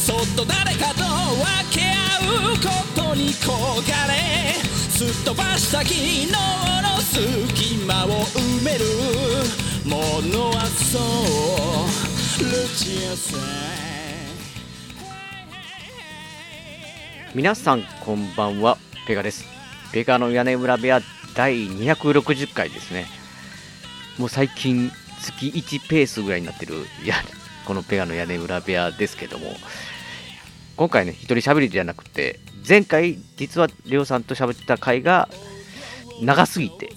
[0.00, 2.20] そっと誰かと分け合
[2.52, 8.84] うことに焦がれすっ飛ばした昨日の隙間を埋める
[9.84, 13.40] ものはそうルチアさん
[17.34, 19.44] 皆さんこんばんはペガです。
[19.92, 21.00] ペガの屋根裏部屋
[21.34, 23.06] 第260回ですね。
[24.18, 24.90] もう最近
[25.20, 26.86] 月1ペースぐらいになってる。
[27.04, 27.14] や
[27.70, 29.52] このペガの屋根裏部屋ですけども
[30.76, 35.28] 今回ね一人喋りじゃなくて前回実はりょうさんと喋った回が
[36.20, 36.90] 長すぎて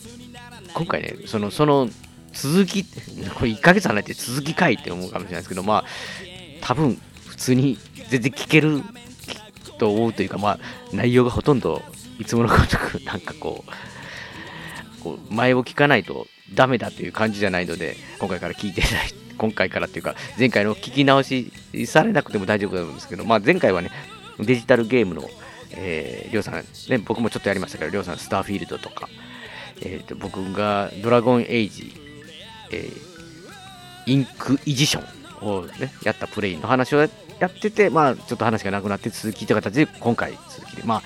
[0.73, 1.89] 今回ねそのその
[2.31, 2.85] 続き
[3.37, 5.85] これ1ヶ月離れて続き回って思うかもしれないですけどまあ
[6.61, 7.77] 多分普通に
[8.09, 8.81] 全然聞ける
[9.77, 10.59] と思うというか、まあ、
[10.91, 11.83] 内容がほとんど
[12.17, 21.51] いつものごとく、 なんかこう、こう前を聞かないとダメだという感じじゃないので、今回から聞いてないて、今回からっていうか、前回の聞き直し
[21.85, 23.91] されなくても大丈夫なんですけど、まあ、前回はね、
[24.39, 25.29] デジタルゲームの、
[25.71, 26.55] えー、りょうさん、
[26.89, 29.09] ね、僕もちょっとやりましたけど、りょうさん、スターフィールドとか、
[29.81, 31.93] えーと、僕がドラゴンエイジ、
[32.71, 37.09] えー、インクイジションを、ね、やったプレイの話をやっ
[37.59, 41.01] てて、まあ、ちょっと話がなくなって続きという形で、今回続きで、まあ、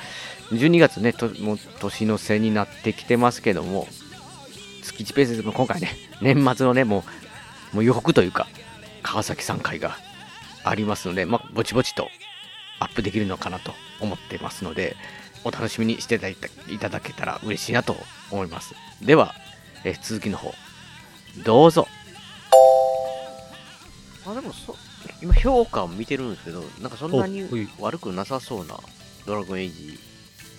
[0.52, 3.88] 12月ね、ともう年の瀬になってきてますけども、
[4.84, 7.04] 月1ペースでも今回ね、年末のね、もう、
[7.74, 8.48] もう予告というか、
[9.04, 9.98] 川崎さん会が
[10.64, 12.10] ありますので、まあ、ぼちぼちと
[12.80, 14.96] アップできるのかなと思ってますので、
[15.44, 16.16] お楽しみにして
[16.70, 17.96] いただけたら嬉しいなと
[18.32, 18.76] 思います。
[19.02, 19.34] では、
[19.84, 20.54] え続きの方、
[21.46, 21.88] どうぞ。
[24.26, 24.76] あ、でもそ、
[25.22, 27.48] 今評価を見てるんですけど、なんかそんなに
[27.80, 28.78] 悪くなさそうな
[29.26, 30.00] ドラゴンエイジ。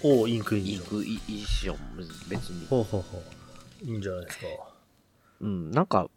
[0.03, 1.79] おインクインインクイイション、
[2.29, 2.67] 別に。
[2.69, 3.85] ほうほうほう。
[3.85, 4.47] いいんじゃないですか。
[5.41, 6.11] うん、なんか、うん、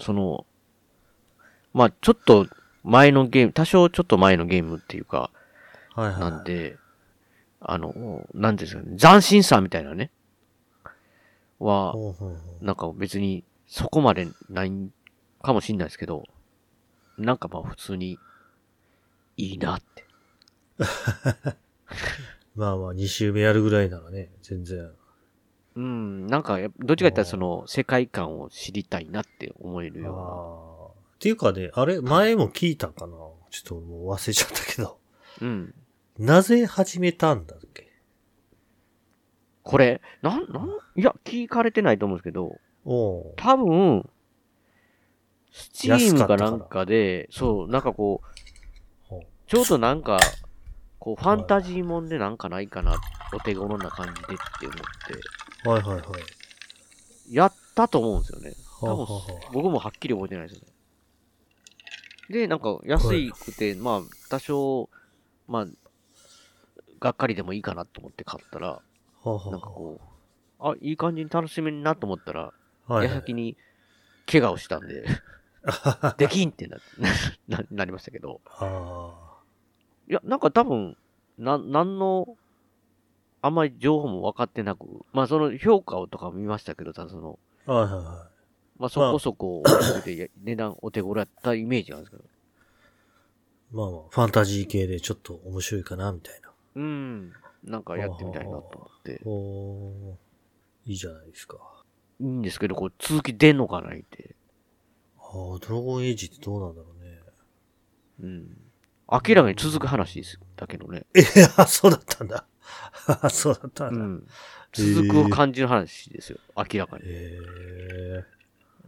[0.00, 0.46] その、
[1.72, 2.46] まあちょっと
[2.82, 5.30] 前のゲーム、多少ちょっと前のゲームっていうか、
[5.94, 6.20] はいはい。
[6.20, 6.76] なんで、
[7.60, 10.10] あの、なんですかね、斬新さみたいなね、
[11.58, 11.94] は、
[12.60, 14.72] なんか別にそこまでない
[15.42, 16.24] かもしんないですけど、
[17.16, 18.18] なんかまあ普通に
[19.36, 20.04] いいなって。
[22.54, 24.90] まあまあ、2周目やるぐらいならね、全然。
[25.76, 31.00] うん、なんかどっちかって言ったらその世界観を知りたいなって思えるあよあ。
[31.16, 34.98] っていうかね、あれ、前も聞いたかなちょっともう忘れちゃったけど。
[35.40, 35.50] うな。
[35.50, 35.74] うん。
[36.18, 37.90] なぜ始めたんだっけ？
[39.62, 44.08] これ、なん、なん、いや、聞かれてないと思うんですけど、おう多分、
[45.50, 48.20] スチームかなんかで、そう、なんかこ
[49.10, 49.14] う、
[49.46, 50.18] ちょうどなんか、
[50.98, 52.96] こう、ファンタジーもんでなんかないかな、
[53.32, 55.14] お手頃な感じでって思って、
[55.64, 57.34] はいはいはい。
[57.34, 58.54] やったと思うんですよね。
[58.80, 60.74] はあ多分はあはあ僕もはっきり覚えてないですよね。
[62.30, 64.88] で、なんか安くて、まあ、多少、
[65.46, 65.66] まあ、
[67.00, 68.80] がっかりでもいいかなと思って買ったら、
[69.24, 72.50] なんかこう、あ、いい感じに楽しめるなと思ったら、は
[72.88, 73.56] いはい矢先に
[74.30, 75.06] 怪我をしたんで、
[76.18, 76.78] できんってな
[77.48, 79.14] ななりましたけど、あ
[80.08, 80.96] いや、なんか多分、
[81.38, 82.36] な、なんの、
[83.44, 87.72] あんまり情報も分かってなく、まあその評価をとか見ましたけど、ただその、あ。
[87.74, 88.30] はいはいは
[88.78, 89.62] まあそこそこ
[90.42, 92.22] 値段お手頃やったイメージなんですけど。
[92.22, 92.26] い。
[93.70, 96.50] まあまあ、ファンタジー系でちょっと面白いかな、みたいな。
[96.76, 97.32] うん。
[97.64, 99.20] なんかやってみたいなと思って。
[99.26, 101.58] おーいいじゃないですか。
[102.20, 104.34] いいんですけど、これ続き出んのかないって。
[105.18, 107.20] ああ、ドラゴンエイジってどうなんだろうね。
[108.22, 108.56] うん。
[109.12, 110.40] 明らかに続く話です。
[110.56, 111.04] だけどね。
[111.14, 111.22] え、
[111.58, 112.46] あ、そうだったんだ。
[113.22, 113.90] あそうだっただ。
[113.90, 114.26] うんん。
[114.72, 116.38] 続く感じの話ですよ。
[116.56, 117.04] 明らかに。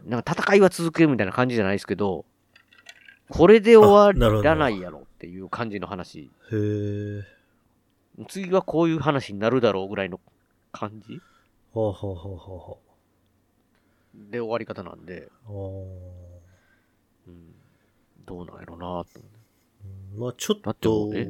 [0.07, 2.25] なんか戦いは続くみたいな感じじゃないですけど、
[3.29, 6.31] これで終わらないやろっていう感じの話。
[6.53, 7.37] へえ。
[8.29, 10.21] 次はこういう話になるだろうぐらいの
[10.73, 11.21] 感じ
[11.73, 12.79] ほうほうほうほ
[14.15, 15.87] で終わり方なんで、うほ
[17.27, 17.31] う。
[17.31, 17.55] うん、
[18.25, 19.21] どうなんやろうなと
[20.17, 21.29] まあちょっだってとね、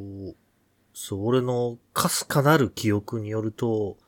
[0.99, 3.99] そう、俺のかすかなる記憶によると、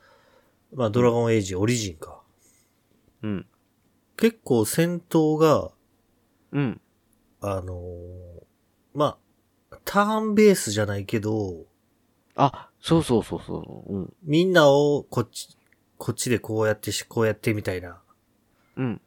[0.74, 2.22] まあドラゴンエイジオリジンか。
[3.22, 3.46] うん。
[4.16, 5.70] 結構戦闘が、
[6.50, 6.80] うん。
[7.42, 8.44] あのー
[8.94, 9.18] ま
[9.70, 11.66] あ、ターンベースじゃないけど、
[12.34, 13.94] あ、そうそうそうそう。
[13.94, 14.14] うん。
[14.22, 15.58] みんなをこっち、
[15.98, 18.00] こっちでこうやってし、こうやってみたいな、
[18.76, 19.00] うん。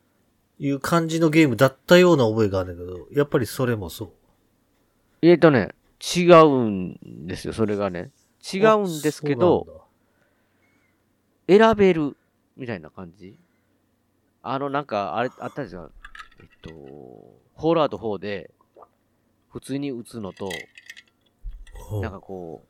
[0.60, 4.12] いう感じのゲームだったような覚えがあるんだけど、やっぱりそれもそう。
[5.24, 5.70] えっ、とね、
[6.02, 8.12] 違うんですよ、それがね。
[8.54, 9.86] 違うんですけど、
[11.48, 12.18] 選べる
[12.58, 13.38] みたいな感じ。
[14.42, 15.92] あの、なんか、あれ、あったんですよ。
[16.40, 18.50] えっと、ホールアウト4で、
[19.52, 20.50] 普通に打つのと、
[22.02, 22.68] なんかこう、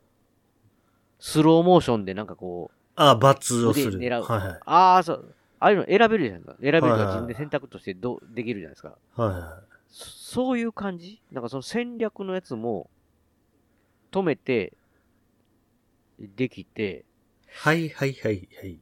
[1.23, 3.97] スローモーションでなんかこう、あ、罰をする。
[3.97, 4.23] 腕狙う。
[4.23, 4.59] はいはい。
[4.65, 5.35] ああ、そう。
[5.59, 6.55] ああいうの選べるじゃないですか。
[6.59, 8.97] 選べるか自分で選択としてどうできるじゃないですか。
[9.15, 11.21] はいはそそういう感じ？
[11.31, 12.89] なんかその戦略のやつも、
[14.11, 14.73] 止めて、
[16.19, 17.05] できて、
[17.47, 17.55] い。
[17.55, 18.79] はいはいはいはい。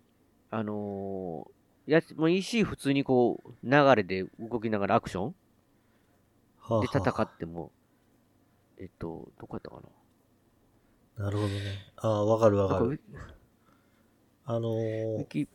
[0.51, 5.35] あのー、やつもいいし、普通にこう、流れで動きながらアクション
[6.59, 7.71] はあで戦はっても、
[8.77, 9.81] えっと、どこやったかな？
[11.19, 11.55] あなるほどね。
[11.97, 13.01] ああ、わかるわかる。
[14.45, 15.47] あのー、キ、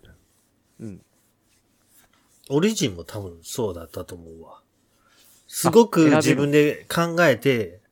[0.81, 1.05] うん。
[2.51, 4.63] オリジンも多分そうだったと思うわ。
[5.47, 7.84] すごく自分で考えて、うん。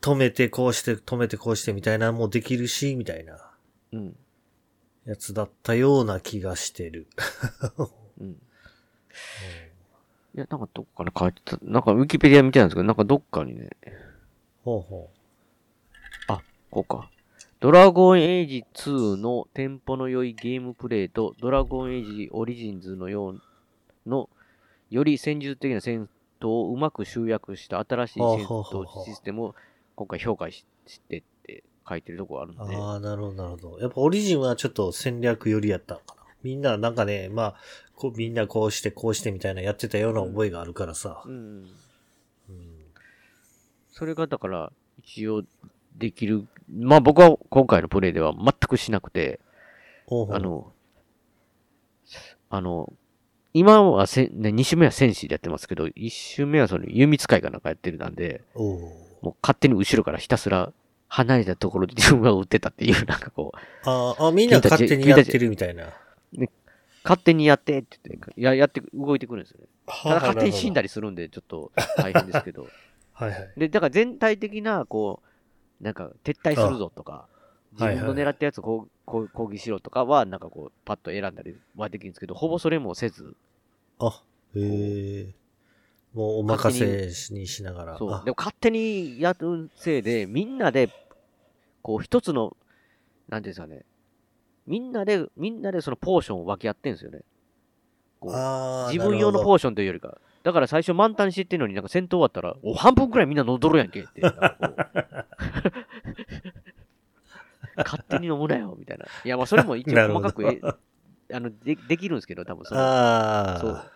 [0.00, 3.38] 止めてこうして、止めてこうしてみたいなのもできるし、みたいな
[3.92, 4.16] うん。
[5.04, 7.06] やつだったような気がしてる。
[8.20, 8.30] うん。
[8.30, 8.34] い
[10.34, 13.70] や、なんかどっかに書いてた、なんかウィキペディア見てたんですけど、なんかどっかにね、
[14.64, 15.10] ほうほ
[16.74, 17.08] こうか。
[17.60, 23.40] ドラゴンエイジ2のテンポの良いゲームプレイと、ドラゴンエイジオリジンズのよう
[24.06, 24.28] の、
[24.90, 26.08] より戦術的な戦
[26.40, 29.54] 闘をうまく集約した新しい戦闘システムを
[29.96, 32.68] 今回評価ししてって書いてるとこあるんう。
[32.68, 32.76] で。
[32.76, 33.78] ああ、なるほど、なるほど。
[33.80, 36.22] やっぱオリジンはちょっと戦略寄りやったのかな。
[36.42, 37.54] みんななんかね、まあ、
[37.94, 41.22] こうみんなこうしてこうしてみたいなやってたような覚えがあるからさ。
[41.24, 41.32] うん。
[42.48, 42.84] うん
[43.96, 44.72] それがだから、
[45.04, 45.44] 一応
[45.96, 46.48] できる。
[46.68, 49.38] まあ僕は今回のプレイでは全くしなくて、
[50.06, 50.72] ほうほうあ、の、
[52.50, 52.92] あの、
[53.52, 58.42] 今はせ、ね、2週目は戦士でやってますけど、1週目はその弓使いかなんかやってるなんで、
[59.24, 60.72] もう勝手に後ろからひたすら
[61.08, 65.94] 離れたところで自分が撃ってたっていう、 なんかこう、あーあ、みんな勝手にやってるみたいな。
[67.02, 69.66] 勝手にやってって言って、や、やって、動いてくるんですよね。
[69.86, 70.86] ただ勝手に死んだり。
[70.86, 72.66] りするんで、ちょっと大変ですけど。
[73.12, 73.52] はいはい。
[73.56, 75.22] で、だから全体的な、こ
[75.80, 77.26] う、なんか撤退するぞとか、
[77.72, 83.36] 自はい分の狙ったやつをこうこう攻撃しろとかは、なんかこう、パッと選んだりはできるんですけど、ほぼそれもせず、
[83.98, 84.22] あ、
[84.56, 84.60] へ
[85.28, 85.34] え。
[86.14, 87.98] もうお任せにしながら。
[87.98, 88.12] そう。
[88.12, 90.88] あでも勝手にやるせいで、みんなで、
[91.82, 92.56] こう一つの、
[93.28, 93.84] なんていうんですかね、
[94.66, 97.20] みんなで、みんなでそのポーションを分け合ってんですよね。
[98.20, 100.16] こう自分用のポーションというよりか。
[100.44, 104.22] だから最初満タンしてってんのになんか戦闘終わったら、お、半分くらいみんな戻るやんけって。
[107.76, 109.06] 勝手に飲むなよ、みたいな。
[109.24, 110.60] いや、まあそれも一応細かくえ、
[111.32, 113.58] あの、で、できるんですけど、多分そどの、ああ。
[113.58, 113.90] そう。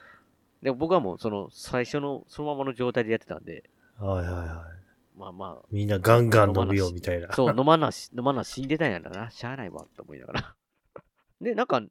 [0.62, 3.64] でも僕はもうその最初のそのままの状態でやってたんで、
[3.98, 4.44] はいはいは
[4.74, 4.78] い。
[5.18, 7.34] まあまみんなガンガン飲むよみたいなあ、。
[7.34, 10.54] そう、飲まなし、 飲まな死んでたんやろな、しゃあないわ、と思いながら。
[11.40, 11.82] で、なんか、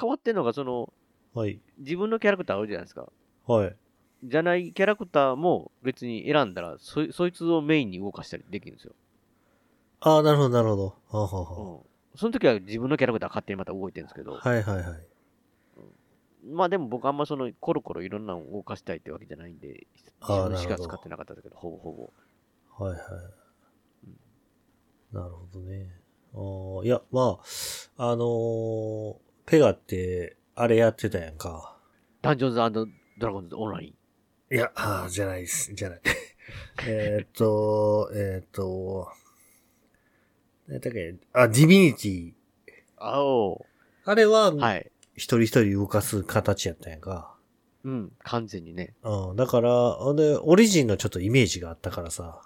[0.00, 0.92] 変わってんのが、その、
[1.34, 1.60] はい。
[1.78, 3.12] 自分のキャラクターあるじゃないですか。
[3.46, 3.76] はい。
[4.24, 8.94] じゃないキャラクターも別に選んだら、そそいつをメインに動かしたりできるんですよ。
[10.00, 10.84] ああ、なるほど、なるほど。
[10.86, 11.80] はあはあうんは。
[12.16, 15.09] その時は自分のキャラクター勝手にまた動いてるんですけど、あはいはいはい。
[16.44, 19.86] まあでも僕あんまそのコロコロいろんなのを動かしたいってわけじゃないんで、
[20.20, 22.12] 自分しか使ってなかったんだけど、ほぼほ
[22.78, 22.84] ぼ。
[22.84, 23.04] はいはい。
[25.12, 25.88] なるほどね。
[26.32, 27.40] あーいや、ま
[27.96, 29.16] あ、あのー
[29.46, 31.76] ペガって、あれやってたやんか。
[32.22, 32.86] ダンジョンズ
[33.18, 33.86] ドラゴンズオンライ
[34.50, 34.54] ン。
[34.54, 35.74] いや、あーじゃないです。
[35.74, 36.00] じゃない。
[36.86, 39.08] えーっと、えーっと、
[40.68, 42.32] 何だっけ、あ、ディビニティ。
[42.96, 43.66] あお
[44.04, 44.90] あれは、はい。
[45.20, 47.34] 一人一人動かす形やったんやんか。
[47.84, 48.94] うん、完全にね。
[49.02, 49.70] うん、だから、
[50.14, 52.40] で、オリジンのちょっとイメージがあったからさ、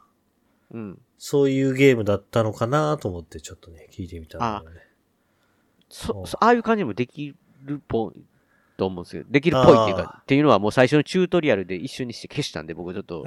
[0.73, 0.99] うん。
[1.17, 4.81] そういうゲームだったのかなと思ってちょっとね、聞いてみたんだよね。
[5.89, 8.21] そ、そああいう感じもできるっぽい
[8.77, 13.25] と思うんですけど、できるっぽいっていうか、っていうのはもう最初のチュートリアルで一緒にして消したんで、僕ちょっと、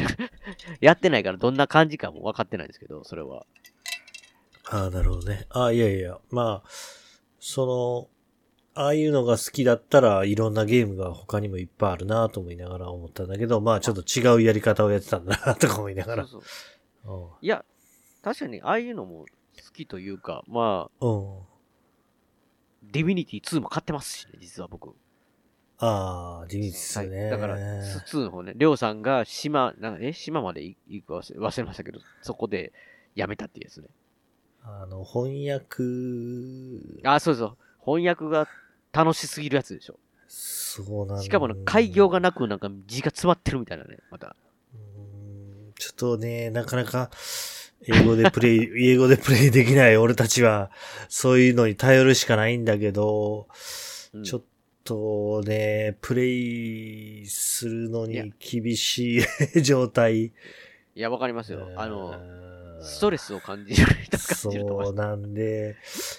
[0.80, 3.46] やってないからどんな感じかも分かってないんですけど、それは。
[4.70, 5.46] ああ、なるほどね。
[5.48, 6.68] ああ、いやいや、まあ、
[7.40, 8.17] その、
[8.78, 16.26] ああいうのが好きだったらいろんなゲームが他にもいっぱいあるなと思いながら思ったんだけど、まあちょっと違うやり方をやってたんだなとか思いながら。
[16.28, 16.42] そう
[17.04, 17.64] そういや、
[18.22, 19.26] 確かにああいうのも
[19.66, 21.38] 好きというか、まあ、うん。
[21.38, 21.42] うん。
[22.92, 24.94] ディビニティ2も買ってますしね、実は僕。
[25.78, 27.30] ああ、地味ですよね。
[27.30, 32.72] だから、2の方ね、りょうさんが島、なんかえ、島まで行くか忘れ忘れましたけど、そこで
[33.16, 33.88] やめたっていうやつね。
[34.62, 35.82] あの、翻訳、
[37.02, 37.56] あ、そうそう。
[37.84, 38.46] 翻訳が
[38.92, 39.98] 楽しすぎるやつでしょ。
[40.28, 44.36] そうなんだしかも開業がなくなんか字が詰まってるみたいなね、また。
[44.74, 47.10] うーんちょっとね、なかなか、
[47.86, 50.70] 英語でプレイ、 英語でプレイできない俺たちは、
[51.08, 53.48] そういうのに頼るしかないんだけど、
[54.12, 54.42] うんちょっ
[54.84, 59.22] とね、プレイするのに厳しい
[59.62, 60.24] 状態。
[60.24, 60.32] い
[60.94, 61.68] や、わかりますよ。
[61.76, 62.47] あの、の
[62.80, 64.86] ストレスを感じる人が感じると思い。
[64.86, 65.76] そうなんで、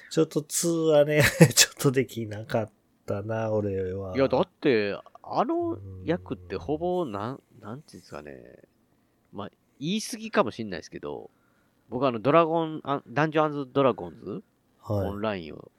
[0.09, 1.23] ちょっと2はね、
[1.55, 2.71] ちょっとできなかっ
[3.05, 4.15] たな、俺は。
[4.15, 8.59] いや、だって、あの役ってほぼ、なん、なんていうんですかね。
[9.31, 11.29] まあ、言い過ぎかもしれないですけど、
[11.89, 14.43] 僕あの、ドラゴン、あダンジョンズドラゴンズ、
[14.83, 15.71] オンはラインを、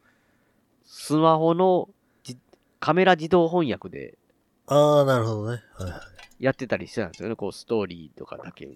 [0.84, 1.88] スマホの
[2.22, 2.38] じ
[2.80, 4.18] カメラ自動翻訳でい。
[4.66, 5.62] ああ、なるほどね。
[5.74, 6.00] はいはい。
[6.44, 7.36] やってたりしてたんですよね。
[7.36, 8.68] こう、ストーリーとかだけ。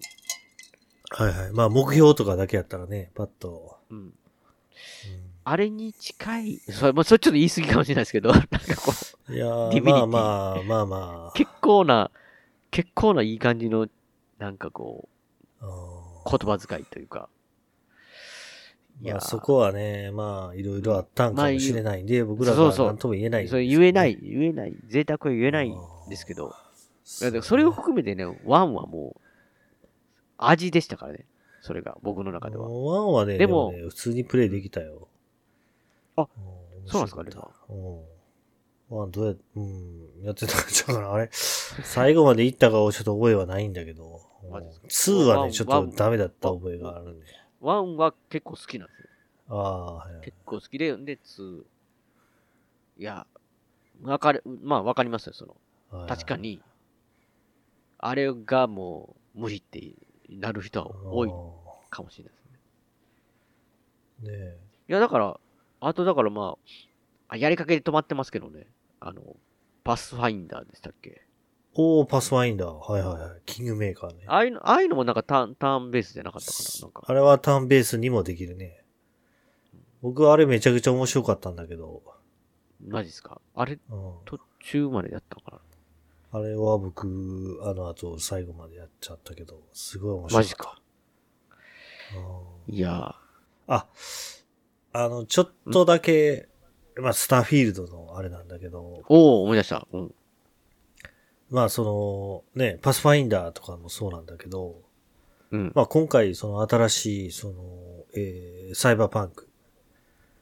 [1.17, 1.51] はいはい。
[1.53, 3.77] まあ、目標とかだけやったらね、パッと。
[3.89, 3.97] うん。
[3.97, 4.13] うん
[5.47, 8.47] あれに近い、それ、まあ、それちょっと言い過ぎかもしれないですけど、 なんか
[8.83, 8.91] こ
[9.29, 12.09] う、いやーディビニティまあまあ、まあま結構な、
[12.71, 13.87] 結構ないい感じの、
[14.39, 15.07] なんかこ
[15.61, 16.31] う、あ。
[16.31, 17.29] 言葉遣いというか。
[19.03, 25.77] いまあ、そこはね、まあ、いろいろあったんかもしれないんで、僕らそうそうが何とも言えないんですそれけどね、言えない、言えない、贅沢は言えないん
[26.09, 26.55] ですけど、
[27.03, 29.21] それを含めてね、ワンはもう、
[30.37, 31.25] 味でしたからね。
[31.61, 32.69] それが、僕の中では。
[32.69, 35.07] ワンはね、ででももね、普通にプレイできたよ。
[36.15, 36.27] あん、
[36.85, 38.97] そうなんですかね面白かったうん。
[38.99, 41.11] ワンどうや、うん、やってたん ちゃうかな。
[41.11, 47.25] あれ、最後まで行ったかをちょっと覚えはないんだけど、マジですか2はね、ちょっとダメだった覚えがあるんで。
[47.61, 49.09] ワンは結構好きなんですよ。
[49.49, 50.21] ああ、はいはい。
[50.25, 53.01] 結構好きで、で、ツー。
[53.01, 53.25] いや、
[54.03, 55.55] わかる、まあわかりますよ、その。
[55.89, 56.37] はい確か。
[56.37, 56.61] に、
[57.97, 59.79] あれがもう無理って
[60.29, 61.29] なる人は多い
[61.89, 64.31] かもしれないですね。
[64.31, 64.57] ねえ。
[64.89, 65.39] いや、だから、
[65.81, 68.67] あとだからまあ、あやりかけで止まってますけどね。
[68.99, 69.21] あの、
[69.83, 71.21] パスファインダーでしたっけ？
[71.75, 72.91] おー、パスファインダー。
[72.91, 73.41] はいはいはい。
[73.45, 74.23] キングメーカーね。
[74.27, 76.81] ああいうの、ああいうのもなんかターン、ターンベースじゃなかったかな？
[76.81, 77.03] なんか。
[77.05, 78.81] あれはターンベースにもできるね。
[80.01, 82.01] 僕はあれめちゃくちゃ面白かったんだけど、
[82.87, 83.41] マジっすか？
[83.55, 85.61] あれ、うん、途中までやったのか
[86.35, 90.43] あれは僕、あの後最後までやっちゃったけど、すごい面な白い。
[90.43, 90.81] マジか。
[92.67, 93.15] うんいや
[93.67, 93.87] あ、
[94.91, 96.49] あの、ちょっとだけ、
[96.97, 99.87] まあ、スターフィールドのあれなんだけど、ー、おお思い出した。
[99.93, 100.15] うん。
[101.49, 104.81] まあ、その、ね、パスファインダーとかもそうなんだけど、
[105.51, 105.71] うん。
[105.73, 107.55] まあ、今回、その新しい、その、
[108.15, 109.47] えー、サイバーパンク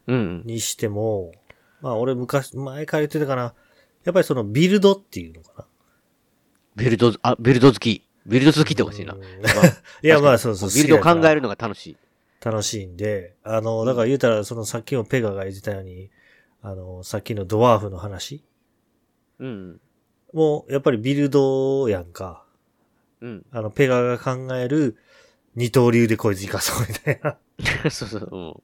[0.07, 0.43] うんうん。
[0.45, 1.33] にしても、
[1.81, 3.53] まあ、俺昔、前から言ってたかな、
[4.03, 5.65] やっぱりそのビルドっていうのかな。
[6.75, 8.03] ビルド、あ、ビルド好き。
[8.25, 9.13] ビルド好きってほしいな。
[9.13, 9.33] うんまあ
[10.01, 10.69] いや、まあ、そうそう。
[10.73, 11.97] ビルド考えるのが楽しい。
[12.43, 16.09] 楽しいんで、あの、だから言うたら、そのさっきもペガが言ってたように、
[16.61, 18.43] あの、さっきのドワーフの話
[19.39, 19.81] うん。
[20.33, 22.45] も、やっぱりビルドやんか。
[23.21, 23.45] うん。
[23.51, 24.97] あの、ペガが考える
[25.55, 27.37] 二刀流でこいつ生かそうみたいな。
[27.91, 28.29] そうそう。
[28.31, 28.63] うん。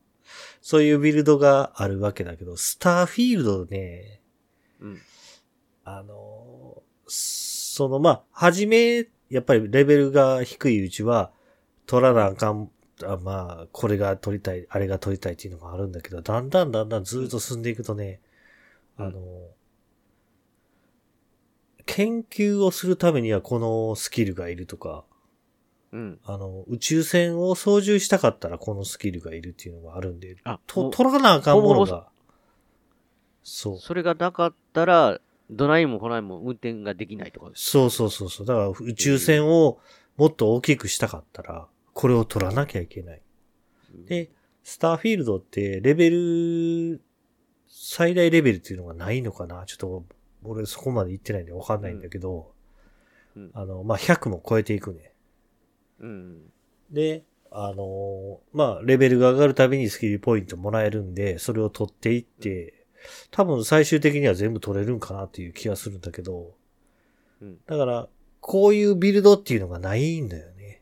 [0.61, 4.21] そういうビルドがあるわけだけど、スターフィールドね、
[4.81, 5.01] うん。
[5.85, 6.38] あの、
[7.79, 11.31] その、まあ、はじめ、やっぱりレベルが低いうちは、
[11.85, 12.69] 取らなあかん、
[13.05, 18.19] あまあ、これが取りたい、あれが取りたいっていうのがあるんだけど、だんだんだんだんずっと進んでいくとね、
[18.97, 19.21] うんあの、
[21.85, 25.05] 研究をするためにはこのスキルがいるとか、
[25.93, 26.19] うん。
[26.25, 32.09] あの、宇宙船を操縦したかったらこのスキルがいるっていうのがあるんで、あ、と、取らなあかんものが、
[33.41, 33.77] そう。
[33.77, 37.51] それがなかったら、どないもこないも運転ができないとか。
[37.55, 38.45] そうそうそうそう。
[38.45, 39.79] だから宇宙船を
[40.17, 43.21] もっと大きくしたかったら、これを取らなきゃいけない。
[44.07, 44.31] で、
[44.63, 47.01] スターフィールドってレベル、
[47.67, 49.65] 最大レベルっていうのがないのかな？
[49.65, 50.05] ちょっと、
[50.43, 52.51] 俺そこまで行ってないんでわかんないんだけど、
[53.35, 55.13] うんうんあの、まあ、100も超えていくね。
[55.99, 56.41] うん。
[56.91, 62.78] で、あのーまあ、レベルが上がるたびにスキルポイントもらえるんで、それを取っていって、
[63.31, 66.55] 多分最終的には全部取れるんかなっていう気がするんだけど、
[67.41, 68.09] うんだから、
[68.41, 70.81] こういうビルドっていうのがないんだよね。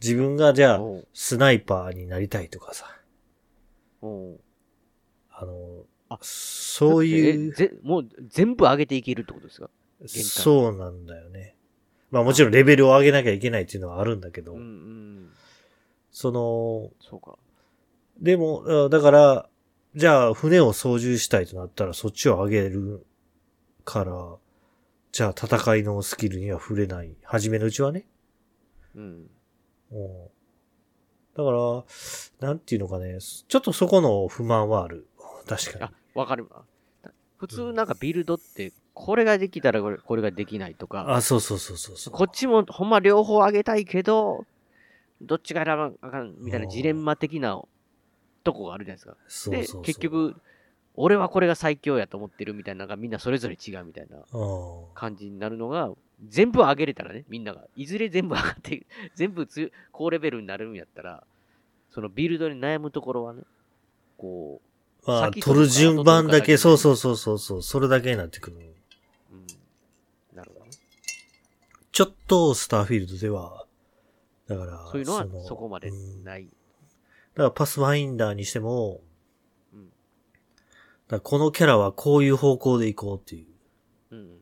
[0.00, 0.80] 自分がじゃあ、
[1.12, 2.86] スナイパーになりたいとかさ、
[4.02, 9.70] あの、あそういう、もう全部上げていけるってことですか？
[10.00, 11.56] 界そうなんだよね。
[12.10, 15.30] まあもちろんレベルを上げなきゃいけないっていうのはあるんだけど、うんうん。
[16.10, 17.38] その、そうか。
[18.20, 19.48] でも、あだから、
[19.94, 23.06] じゃあ船を操縦したいとなったらそっちを上げる
[23.84, 24.36] から、
[25.12, 27.14] じゃあ戦いのスキルには触れない。
[27.22, 28.06] 初めのうちはね。
[28.94, 29.30] うん。
[29.92, 30.34] うん
[31.36, 35.08] だから、なんていうのかね、ちょっとそこの不満はある。
[35.48, 36.62] 確かあ、わかるわ。
[37.38, 40.90] 普通なんかビルドって、これができたらこれこれができないとに。
[40.90, 42.14] か、あ、そうそうそうそうそう。
[42.14, 44.46] こっちもほんま両方上げたいけど、
[45.20, 47.60] どっちが選ばなあかんみたいなジレンマ的な
[48.44, 49.12] とこがあるじゃないですか。
[49.12, 50.36] でそうそうそう、結、局、
[50.96, 54.94] 俺はこれが最強やと思ってるみたいなのがみんなそれぞれ違うみたいなうん。
[54.94, 55.90] 感じになるのが、
[56.28, 57.64] 全部上げれたらね、みんなが。
[57.74, 58.86] いずれ全部上がって、
[59.16, 61.26] 全部強い高レベルになるんやったら、
[61.90, 63.42] そのビルドに悩むところはね、
[64.16, 64.60] こ
[65.06, 68.56] まあ、先取る順番だけ、そうそうそうそうそう、それだけになってくる。
[68.56, 69.46] う、うん。
[70.36, 70.70] なるほどね。
[71.92, 73.66] ちょっとスターフィールドでは、
[74.48, 76.48] だから、そういうのはそこまでうんだない。
[77.36, 79.00] からパスファインダーにしても、
[79.72, 79.88] うん。
[81.08, 84.14] だこのキャラはこういう方向で行こうっていう。
[84.14, 84.38] うん。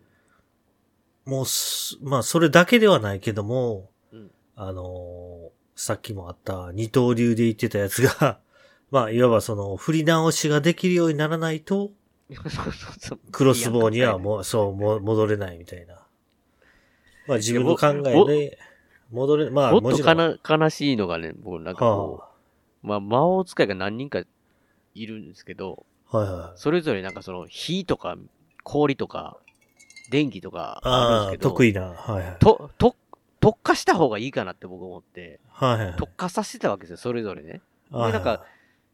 [1.25, 4.31] もうす、まあ、それだけではないけども、うん。
[4.57, 8.39] あのーさっきもあった二刀流で言ってたやつが、
[8.93, 11.91] まあ、いわばその、振り直しができるようにならないと。
[13.33, 16.07] クロスボウにはもう、そう、も戻れないみたいな。
[17.27, 18.59] まあ、自分の考えで、
[19.11, 20.39] 戻れ、まあ、もっともちろん。
[20.39, 22.32] かな悲しいのがね、僕なんかこはう、
[22.83, 24.23] まあ魔王使いが何人か
[24.95, 26.59] いるんですけど、あ、はいはい。
[26.59, 28.17] それぞれなんかその火とか
[28.63, 29.39] 氷とか
[30.11, 31.83] 電気とかあるんですけど、得意な。
[31.91, 32.37] はいはい。
[32.39, 32.97] と、と、
[33.41, 35.97] 特化した方がいいかなって僕思って、はいはい。
[35.97, 37.61] 特化させてたわけですよ、それぞれね。
[37.91, 38.45] はいはいなんか、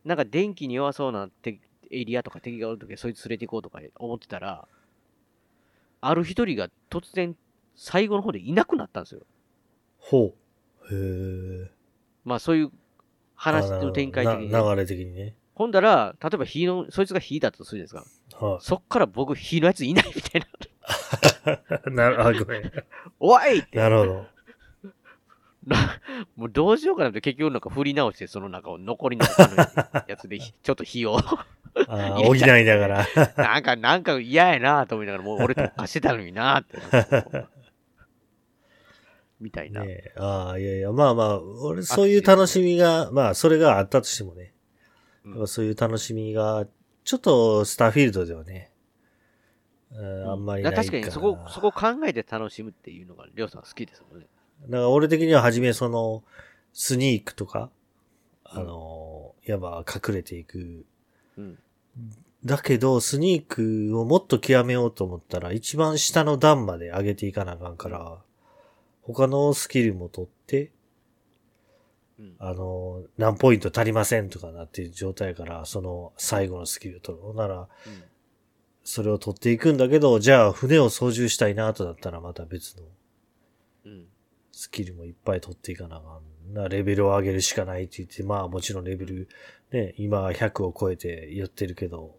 [0.04, 4.66] なんか電気に弱そうな敵エリアとか敵がおるときはそいつ連れて行こうとか思ってたら、
[6.00, 7.37] ある一人が突然
[7.76, 9.21] 最後の方でいなくなったんですよ。
[9.99, 10.35] ほ
[10.90, 10.95] う。
[10.95, 11.71] へえ。
[12.25, 12.71] まあそういう
[13.38, 15.35] 話の展開的にね、な流れ的にね。
[15.54, 18.47] ほんだら、例えば火の、そいつが火だとするじゃないですか。
[18.47, 20.47] はそっから僕火のやついないみたいな。
[21.88, 21.90] い。
[21.95, 22.73] なる、あ、ごめん。
[23.21, 23.78] おいって。
[23.78, 24.26] なるほど。
[25.67, 26.00] な
[26.36, 29.26] もうどうしようかなって結局なんか振り直してその中を残りの
[30.06, 31.19] やつで ちょっと火を。
[31.19, 31.47] あ
[31.89, 33.06] あ、 補いながら。
[33.36, 36.78] なんか、なんか嫌やなと思いながら、もう俺とかしてたのになって。
[39.40, 39.84] みたいな。
[39.84, 44.52] ねえああ、いやいや、まあまあ、俺、そういう楽しみが、まあ、それがあったとしてもね。
[45.24, 46.66] うんそういう楽しみが、
[47.04, 48.72] ちょっと、スターフィールドではね、
[49.92, 54.26] うんあんまりないか確かにそこ、そこ考えて楽しむっていうのが、りょうさん好きですもんね。
[54.62, 56.24] だから俺的には初めその、
[56.72, 57.70] スニークとか、
[58.44, 60.84] あの、いわば隠れていく。
[61.36, 61.58] うん。
[62.44, 68.18] だけど、スニークをもっと極めようと思ったら、一番下の段まで上げていかなあかんから、
[69.08, 70.71] 他のスキルも取って、
[72.18, 72.36] うん。
[72.38, 77.34] あの、何ポイント足りませんとかなっていう状態から、その最後のスキルを取る。
[77.34, 77.68] なら、うん
[78.90, 82.84] それを取っていくんだけど、じゃあ船を操縦したいなとだったらまた別の
[83.84, 84.06] うん。
[84.50, 86.68] スキルもいっぱい取っていかなあかんな。
[86.68, 89.28] レベルを上げるしかないって言って、まあもちろんレベル、
[89.73, 92.16] ね、今は100を超えてやってるけど、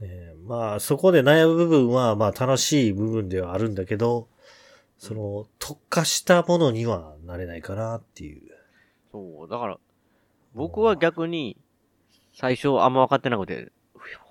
[0.00, 4.26] ね、まあそこで悩む部分はまあ楽しい部分ではあるんだけど、
[4.98, 8.50] その特化したものにはなれないかなっていう。
[9.12, 9.78] そう、だから、
[10.54, 11.56] 僕は逆に、
[12.34, 13.72] 最初あんま分かってなくて、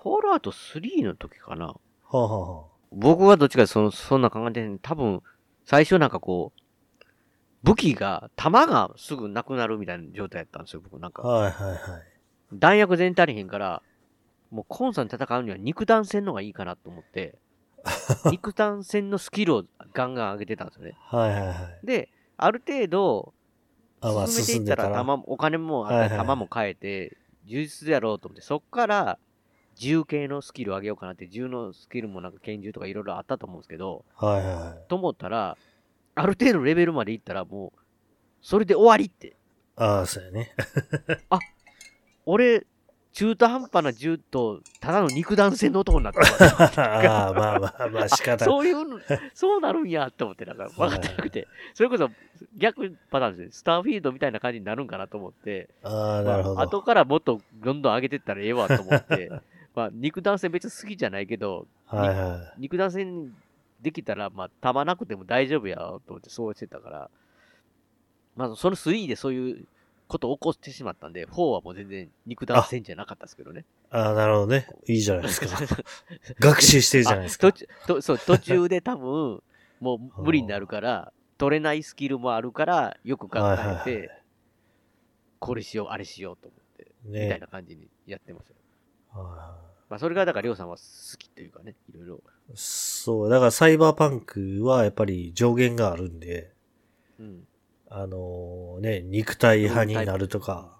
[0.03, 1.67] フォールアウト3の時かな。
[1.67, 1.73] は
[2.11, 5.21] あ、はあは僕はどっちかそのそんな考えてん多分、
[5.65, 6.61] 最初なんかこう、
[7.63, 11.21] 武器が、弾がすぐなくなるみたいな状態やったんですよ、僕なんあ、か。
[11.23, 11.79] はいはいはい。
[12.53, 13.81] 弾薬全然足りへんから、
[14.51, 17.37] もうコンさん戦うには肉弾戦の方がいいかなと思って、
[18.31, 20.97] 肉弾戦のスキルをガンガン上げてたんですよね。
[20.99, 21.85] はいはいはい。
[21.85, 23.33] で、ある程度、
[24.01, 24.89] あ、まあ進めていったら。
[24.89, 29.19] 弾もお金もあって、はいはいはい弾も変えて、充実やろうと思って、そっから、
[29.75, 34.89] 銃系のスキルを上げようかなって、銃のスキルもなんか拳銃とかいろいろあったと思うんですけど、はいはいはい。
[34.89, 35.57] と思ったら、
[36.15, 37.79] ある程度レベルまでいったらもう、
[38.41, 39.37] それで終わりって。
[39.75, 40.51] ああ、そうやね。
[42.25, 42.65] 俺、
[43.17, 48.45] 中途半端な銃と、ただの肉弾戦の男になったわああ、まあまあまあ仕方ない。
[48.45, 48.99] そういうの、
[49.33, 52.11] そうなるんやと思って、なんか分かってなくて、それこそ
[52.55, 53.51] 逆パターンですね。
[53.53, 56.55] スターフィールドみたいな感じになるんかなと思って、ああ、なるほど。
[56.57, 59.31] まあ、後からもっとどんどん上げてったらええわと思って、
[59.73, 63.33] まあ、肉弾戦別に好きじゃないけど、はいは肉弾戦
[63.81, 67.09] できたら、まあ、弾まなくても大丈夫やと思ってそうしてたから、
[68.35, 69.65] まあ、その3でそういう
[70.07, 73.61] ことを起こしてしまったんで、4はもう全然肉弾戦じゃなかったですけどね。
[73.61, 73.63] い。
[73.91, 74.67] ああ、なるほどね。
[74.87, 75.47] いいじゃないですか。
[76.39, 77.51] 学習してるじゃないですかあ。
[77.51, 79.43] 途中とそう途中で多分、
[79.79, 84.11] もう無理になるから、取れないスキルもあるから、よく考えて、
[85.39, 87.47] これしよう、あれしようと思って、みたいねな。
[87.47, 88.55] 感じにやってますよ。
[89.11, 89.57] は
[89.89, 90.81] まあ、それがだから、りょうさんは好
[91.17, 92.15] きというかね、いろいろ。
[92.15, 92.19] い
[92.55, 96.51] そう、だからサイバーパンクはやっぱり上限があるんで、
[97.19, 97.47] うん。
[97.89, 100.77] あのね、肉体派になるとか、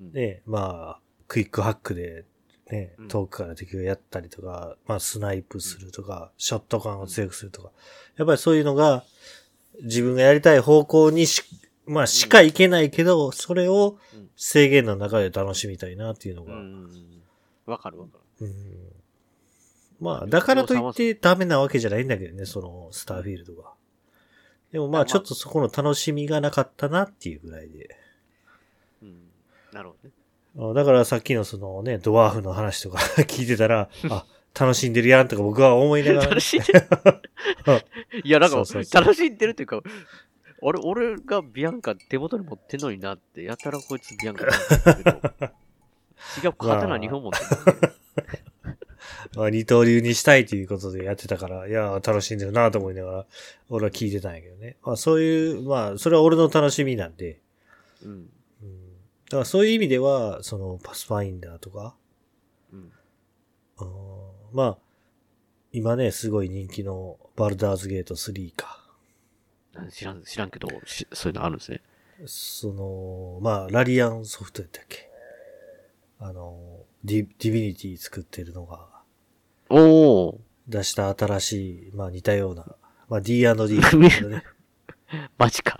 [0.00, 0.12] うん。
[0.12, 2.24] ね、まあ、クイックハックで、
[2.70, 7.70] ねうん、遠くから敵をやったりとか、まあ、スナイプするとか、ショット感を強くするとか、
[8.16, 9.04] やっぱりそういうのが、
[9.82, 11.42] 自分がやりたい方向にし、
[11.86, 14.30] まあ、しかいけないけど、それをうん。
[14.36, 16.54] 制限の中で楽しみたいなっていうのが。
[17.66, 18.46] わかるわかる。
[18.46, 18.54] うん。
[20.00, 23.74] まあ、だからといってダメなわけじゃないんだけどね、その、スターフィールドが。
[24.72, 27.96] でもまあ、まあちょっとそこの楽しみがなかったなっていうぐらいで。
[29.02, 29.16] うん。
[29.72, 30.14] なるほどね。
[30.58, 34.26] あだからさっきのそのね、ドワーフの話とか 聞いてたら、あ、
[34.58, 36.86] 楽しんでるやんとか僕は思いながら楽、しんでる。
[38.24, 38.56] いや、なんか
[38.92, 39.80] 楽しんでるっていうか、
[40.62, 44.46] あれ、俺がビアンカ手元に持ってんのになって、やたらこいつビアンカ
[46.44, 47.38] 違う、刀2本持って
[47.86, 47.94] る。
[49.36, 53.26] まあ二刀流にしたいということでやってたから、いや、楽しんでるなと思いながら、
[53.68, 54.76] 俺は聞いてたんやけどね。
[54.82, 57.38] まあそういう、まあ、それは俺の楽しみなんで、
[58.04, 58.10] うん。
[58.10, 58.28] うん。
[59.26, 61.94] だからそういう意味では、その、パスファインダーとか、
[62.72, 62.92] うん。
[63.78, 63.86] あー
[64.52, 64.78] まあ、
[65.72, 68.80] 今ね、すごい人気のバルダーズゲート3か。
[69.90, 71.80] 知らん、知らんけど、しそういうのあるんですね。
[72.26, 75.08] その、まあ、ラリアンソフトやったっけ
[76.18, 78.99] あの、ディディビニティ作ってるのが
[79.70, 80.38] おー。
[80.68, 81.52] 出した新し
[81.88, 82.66] い、まあ似たような、
[83.08, 83.78] まあ D&D
[84.28, 84.44] ね。
[85.38, 85.78] マジか。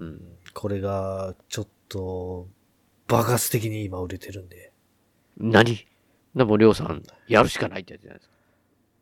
[0.00, 2.48] ううんんこれが、ちょっと、
[3.08, 4.72] 爆発的に今売れてるんで。
[5.36, 5.86] 何？
[6.34, 8.34] でも、りょうさん、やるしかないってやつじゃないですか。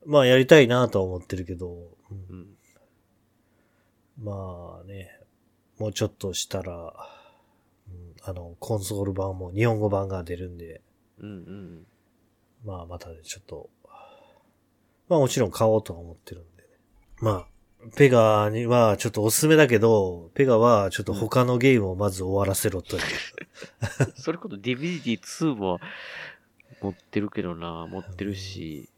[0.06, 1.72] まあやりたいなとは思ってるけど、
[2.10, 2.56] うんうん。
[4.22, 5.20] まあね、
[5.78, 6.94] もうちょっとしたら、
[7.88, 10.82] うんあの、コンソール版も日本語版が出るんで、
[11.18, 11.86] うんうん。
[12.64, 13.70] まあまたね、ちょっと、
[15.08, 16.68] まあもちろん買おうとは思ってるんでね。
[17.20, 17.46] まあ、
[17.96, 23.02] ペガにはちょっとおすすめだけど、ペガはちょっと他のゲームをまず終わらせろという。
[24.16, 25.80] それこそ DVD 2も
[26.80, 28.88] 持ってるけどな、持ってるし、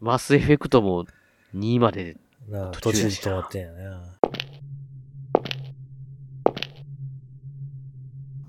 [0.00, 1.06] マスエフェクトも
[1.54, 2.16] 2まで、
[2.48, 4.18] なあ途途中で止まってんやな。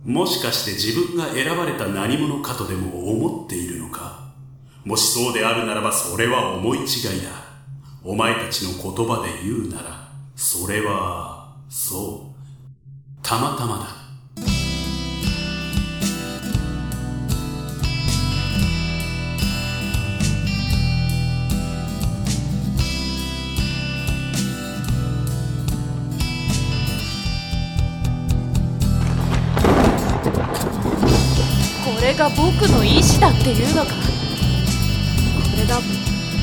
[0.05, 4.18] もしかして自分が選ばれた何者かとでも思っているのか？
[4.85, 6.85] もしそうであるならばそれは思い違い
[7.23, 7.29] だ。
[8.03, 13.99] お前たちの言葉で言うなら、それは、そう、たまたまだ。
[31.85, 34.18] これが僕の意志だっていうのか？
[35.69, 35.79] が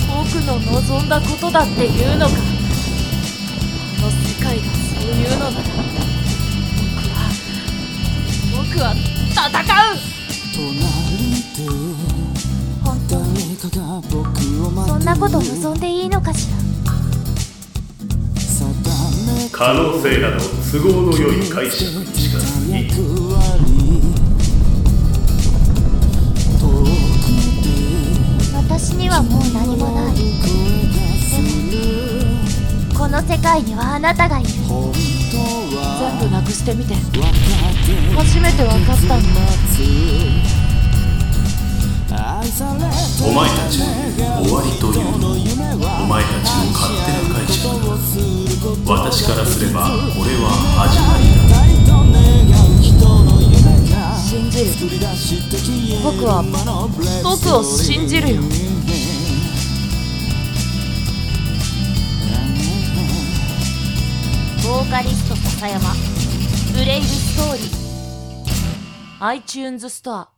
[0.06, 2.32] 僕の望んだことだっていうのか。
[2.32, 5.64] この世界がそういうのなら
[6.94, 7.18] 僕は
[8.54, 9.98] 僕は戦う。
[12.84, 13.68] 本当にそ
[14.96, 16.56] んなこと望んでいいのかしら。
[19.52, 20.38] 可能性など
[20.70, 22.86] 都合の良い解釈にしか過ぎ
[29.06, 30.16] にはもう何もない。
[30.16, 30.22] で
[32.92, 34.48] もこの世界にはあなたがいる。
[34.50, 34.64] 全
[36.18, 36.94] 部なくしてみて。
[38.16, 39.16] 初めて分かったんだ。
[43.22, 43.84] お前たちの
[44.42, 45.28] 終わりというのも
[46.02, 47.62] お前たちの勝手な解釈。
[48.84, 50.50] だ私からすればこれは
[50.82, 51.54] 始まりだ。
[54.26, 54.66] 信じる。
[56.02, 56.42] 僕は
[57.22, 58.42] 僕を信じるよ
[64.90, 65.94] カリスト笹山
[66.72, 70.30] ブレイブストーリー iTunes ストア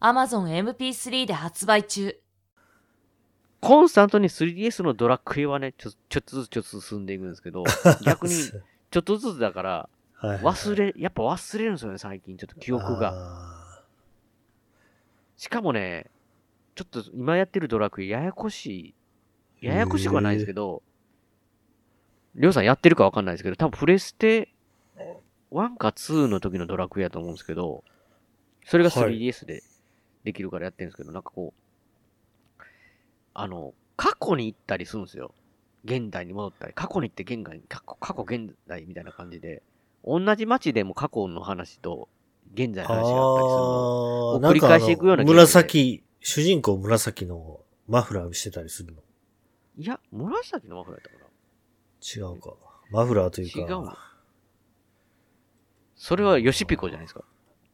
[0.00, 2.16] Amazon MP3 で発売中
[3.60, 7.64] コンスタントに 3DS のドラクエはね、ちょちょっとずつちょっとずつ進んでいくんですけど、
[8.06, 9.88] 逆にちょっとずつだから、
[10.22, 12.36] 忘れ、やっぱ忘れるんですよね、最近。
[12.38, 13.12] ちょっと記憶が。
[13.12, 13.82] あ
[15.36, 16.10] しかもね、
[16.74, 18.94] ちょっと今やってるドラクエややこし
[19.60, 19.66] い。
[19.66, 20.82] ややこしくはないですけど、
[22.34, 24.52] りょうさんやってるかわかんないですけど、多分プレステ
[25.50, 27.84] 1か2の時のドラクエやと思うんですけど、
[28.64, 29.18] それがはい。
[29.18, 29.62] 3DS で
[30.24, 32.62] できるからやってるんですけど、なんかこう、
[33.34, 35.34] あの、過去に行ったりするんですよ。
[35.84, 39.62] 現代に戻ったり、過去に行って現代に、過去、過去現代みたいな感じで、
[40.04, 42.08] 同じ街でも過去の話と
[42.54, 44.30] 現在の話があったりするの。
[44.30, 49.02] を繰り返していくような紫、主人公紫のマフラーしてたりするの？
[49.78, 51.19] いや、紫のマフラーやった
[52.02, 52.54] 違うか。
[52.90, 53.96] マフラーというか、違うの
[55.96, 57.24] それはヨシピコじゃないですか？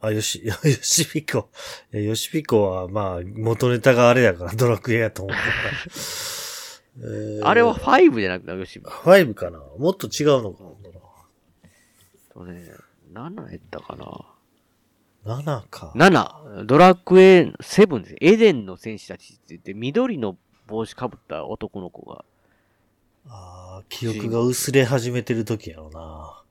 [0.01, 1.49] あ、よし、 よしピコ。
[1.93, 5.51] いやよしピコは、まあ、元ネタがあれやから、ドラクエやと思うから。
[6.99, 8.91] えーあれは5じゃなくて、ヨシピコ。
[8.91, 9.59] 5かな？
[9.79, 10.65] もっと違うのか
[12.33, 12.71] とね、
[13.13, 13.97] 7やったか
[15.25, 15.43] な？
[15.43, 15.93] な ?7 か。
[15.95, 18.17] 7、ドラクエ7です。
[18.21, 20.37] エデンの戦士たちって言って、緑の
[20.67, 22.25] 帽子かぶった男の子が、
[23.29, 26.43] ああ、記憶が薄れ始めてる時やろな。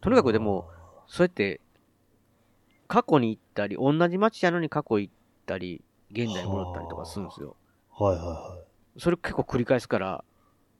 [0.00, 0.68] とにかくでも、
[1.06, 1.60] そうやって、
[2.88, 5.12] 過去に行ったり、同じ街やのに過去行っ
[5.46, 7.56] たり、現代に戻ったりとかするんですよ。
[7.90, 8.58] はいはいは
[8.96, 9.00] い。
[9.00, 10.24] それ結構繰り返すから、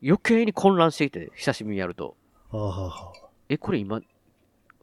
[0.03, 2.17] 余計に混乱していて、久しぶりにやると。
[2.51, 3.12] はあ、は
[3.49, 4.01] え、これ今、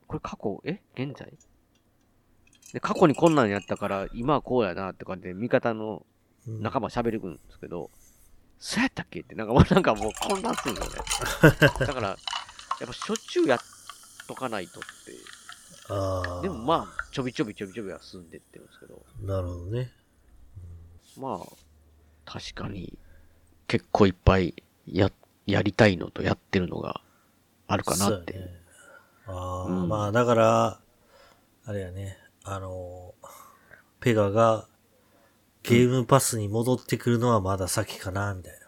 [0.08, 1.34] これ過去、え現在？
[2.74, 6.06] で、過去にこんなんやったから、今はこうやなって感じで、味方の
[6.48, 7.90] うん仲間喋るんですけど、
[8.60, 9.22] そうやったっけ？
[9.22, 10.86] って、なんかもうなんかもう混乱するんです
[11.46, 11.58] よね。
[11.86, 12.18] だから、やっ
[12.88, 13.60] ぱしょっちゅうやっ
[14.28, 14.90] とかないとって。
[15.90, 16.42] ああ。
[16.42, 19.92] でもまあ、ちょびちょびちょびちょびは進んでってるんですけど、なるほどね。
[21.18, 21.48] まあ、
[22.26, 22.98] 確かに、
[23.68, 24.56] 結構いっぱい
[24.88, 25.12] や、
[25.46, 27.02] やりたいのとやってるのが
[27.68, 28.34] あるかなって。
[28.34, 28.64] ね
[29.26, 30.80] ああ、うんまあだから、
[31.66, 33.14] あれやね、あの、
[34.00, 34.68] ペガが
[35.64, 38.60] ゲームパスに戻ってくるのはまだ先かな、みたいな。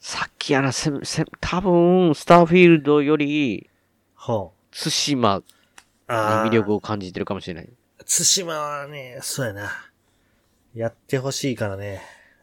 [0.00, 3.70] さっきやな、せ、せ、多分、スターフィールドより、
[4.16, 5.44] は対馬に
[6.08, 6.14] あ。
[6.14, 6.46] ああ。
[6.46, 7.68] 魅力を感じてるかもしれない。
[7.98, 9.70] 対馬はね、そうやな。
[10.74, 12.02] やってほしいからね。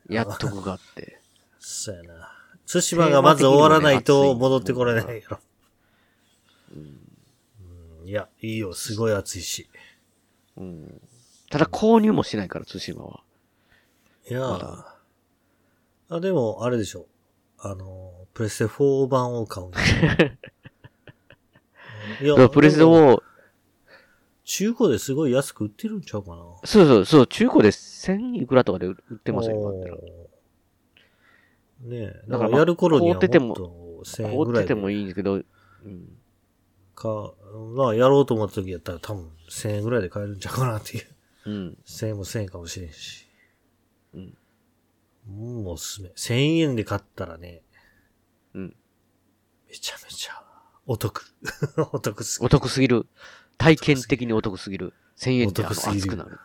[0.09, 1.19] やっとくがあって。
[1.59, 2.31] そうやな。
[2.65, 5.39] 対馬がまず終わらないと戻ってこれないやろ。
[6.75, 7.07] うん
[8.07, 8.73] いや、いいよ。
[8.73, 9.69] すごい熱いし。
[10.55, 11.01] うん。
[11.49, 13.21] ただ購入もしないから、対馬は。
[14.29, 14.97] いやまだ
[16.09, 17.05] あ、でも、あれでしょ。
[17.59, 19.87] あの、プレステ4版を買うんだよ
[22.21, 23.23] いやだからプレステを、
[24.43, 26.37] 中古ですごい安く売ってるんちゃうかな。
[26.63, 29.87] そうそうそう、中古で1000いくらとかで売ってますよ、今だった
[31.81, 35.37] ねえ、だだかららやる頃にはもって買うもと1000円追ぐらいでっててもいいんですけど、う
[35.87, 36.17] ん。
[36.95, 37.33] か、
[37.75, 41.05] まあやろうと思った時やったら多分1000円ぐらいで買えるんちゃうかなっていう。
[41.47, 41.77] うん。
[41.85, 43.25] 1000円も1000円かもしれんし。
[44.13, 44.37] うん。
[45.25, 46.09] もうおすすめ。
[46.09, 47.61] 1000円で買ったらね、
[48.53, 48.75] うん。
[49.69, 50.43] めちゃめちゃ
[50.85, 51.25] お得。
[51.93, 53.07] お得すぎお得すぎる。
[53.57, 54.93] 体験的にお得すぎる。
[55.17, 56.37] 1000円で熱くなる。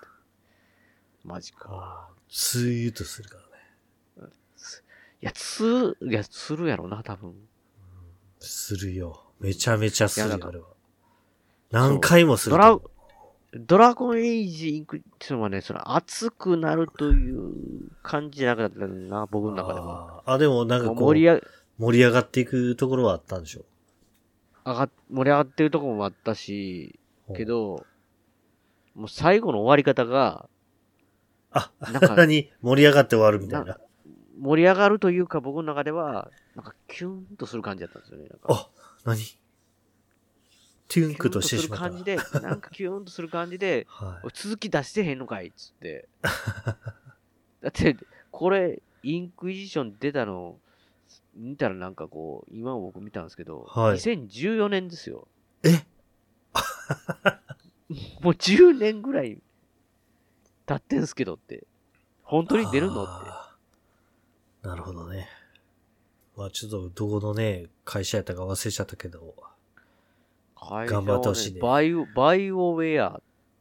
[1.24, 1.68] マジか。
[1.70, 4.32] ああスーッとするからね。
[5.20, 7.34] いや、つ、いや、するやろな、多分。
[8.38, 9.32] するよ。
[9.40, 10.68] めちゃめちゃするよ、あれは。
[11.70, 12.80] 何回もするドラ。
[13.54, 17.52] ドラゴンエイジインクっていうのはね、その熱くなるという
[18.02, 20.22] 感じじゃなくなったな、僕の中では。
[20.24, 21.42] あでもなんかこう、盛り上
[21.78, 23.64] 盛り上がっていくところはあったんでしょ
[24.64, 26.98] 上が、盛り上がってるところもあったし、
[27.36, 27.84] けど、
[28.94, 30.48] もう最後の終わり方が、
[31.50, 32.50] あ、なんか 何？
[32.62, 33.78] 盛り上がって終わるみたいな。
[34.40, 38.28] 盛り上がるというか僕の中では、なんかキュンとする感じだったんですよね。
[38.44, 38.68] あ、
[39.04, 39.18] 何？
[40.92, 41.88] キュンとしてしまった。
[41.88, 44.28] 感じで、なんかキュンとする感じで、はい。
[44.34, 46.06] 続き出してへんのかいっつって。
[46.20, 47.96] だって、
[48.30, 50.58] これ、インクイジション出たの、
[51.34, 55.26] 見たらなんかこう、今僕見たんですけど、はい2014年ですよ。
[55.62, 55.86] え？
[58.20, 59.40] もう10年ぐらい
[60.66, 61.66] 経ってんすけどって。
[62.22, 63.06] 本当に出るのっ
[64.60, 64.68] て。
[64.68, 65.26] なるほどね。
[66.36, 69.34] まあちょっとどこのね、会社やったか忘れちゃったけど、
[70.70, 73.20] 頑張ってほしいねバイオ、バイオウェア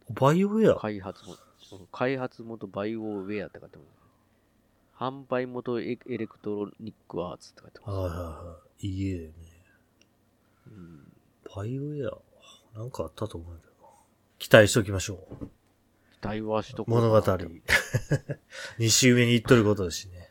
[0.10, 0.76] バイオウェア？
[0.80, 3.88] 開発元、うん開発元バイオウェアって書いてます。
[4.98, 7.92] 販売元エ、エレクトロニックアーツって書いてます。
[7.92, 8.88] はいはいはい。
[8.88, 9.34] いい家だよね。
[10.68, 11.12] うん
[11.56, 13.90] バイオウェア、なんかあったと思うんだけどな。
[14.38, 15.46] 期待しときましょう。
[16.22, 17.16] 期待はしとこうか物語。
[17.16, 17.46] なって
[18.80, 20.30] 2週目に行っとることだしね。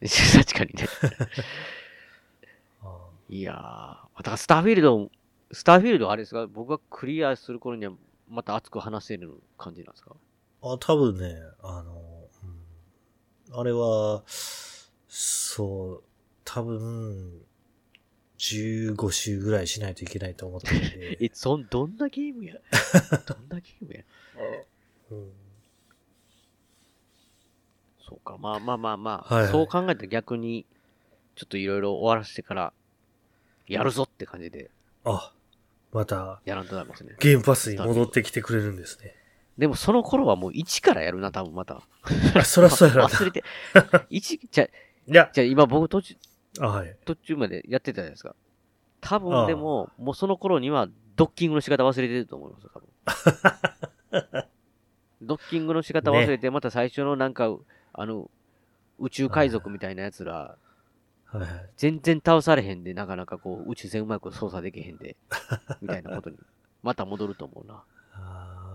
[0.06, 0.88] 確かにね。
[2.82, 3.56] あいやー、
[4.18, 5.10] だからスターフィールド、
[5.52, 6.46] スターフィールドあれですか？
[6.46, 7.92] 僕がクリアする頃には
[8.28, 10.16] また熱く話せる感じなんですか？
[10.62, 12.28] あ、多分ね、あの、
[13.50, 16.02] うん、あれは、そう、
[16.44, 17.40] 多分、
[18.38, 21.18] 15週ぐらいしないといけないと思ってるんで。
[21.24, 22.56] え、そん、どんなゲームや？
[23.26, 24.02] どんなゲームや？
[25.10, 25.32] うん。
[28.08, 29.52] そうか、まあまあまあまあ、はいはい。
[29.52, 30.66] そう考えたら逆に、
[31.36, 32.72] ちょっといろいろ終わらせてから、
[33.68, 34.70] やるぞって感じで。
[35.04, 35.32] あ、
[35.92, 37.14] また、やらんとなりますね。
[37.20, 39.14] ゲームパスに戻ってきてくれるんですね。
[39.58, 41.82] でもその頃はもう1からやるな、多分また。
[42.34, 43.08] あ、そらそうやろな。
[43.08, 43.42] 忘れて。
[44.10, 44.66] 1、じゃあ、
[45.10, 46.14] いや、じゃあ今僕途中、
[46.60, 46.96] あ、はい。
[47.04, 48.34] 途中までやってたじゃないですか。
[49.00, 54.46] 多分でも、もうその頃にはドッキングの仕方忘れてると思いますよ、多分。
[55.22, 57.56] ドッキングの仕方忘れて、また最初のなんか、
[57.94, 58.30] あの、
[58.98, 60.56] 宇宙海賊みたいな奴ら、
[61.26, 61.70] はいはい。
[61.76, 65.16] 全然倒されへんで、なかなかこう、宇宙船うまく操作できへんで、
[65.82, 66.36] みたいなことに、
[66.82, 67.84] また戻ると思うな。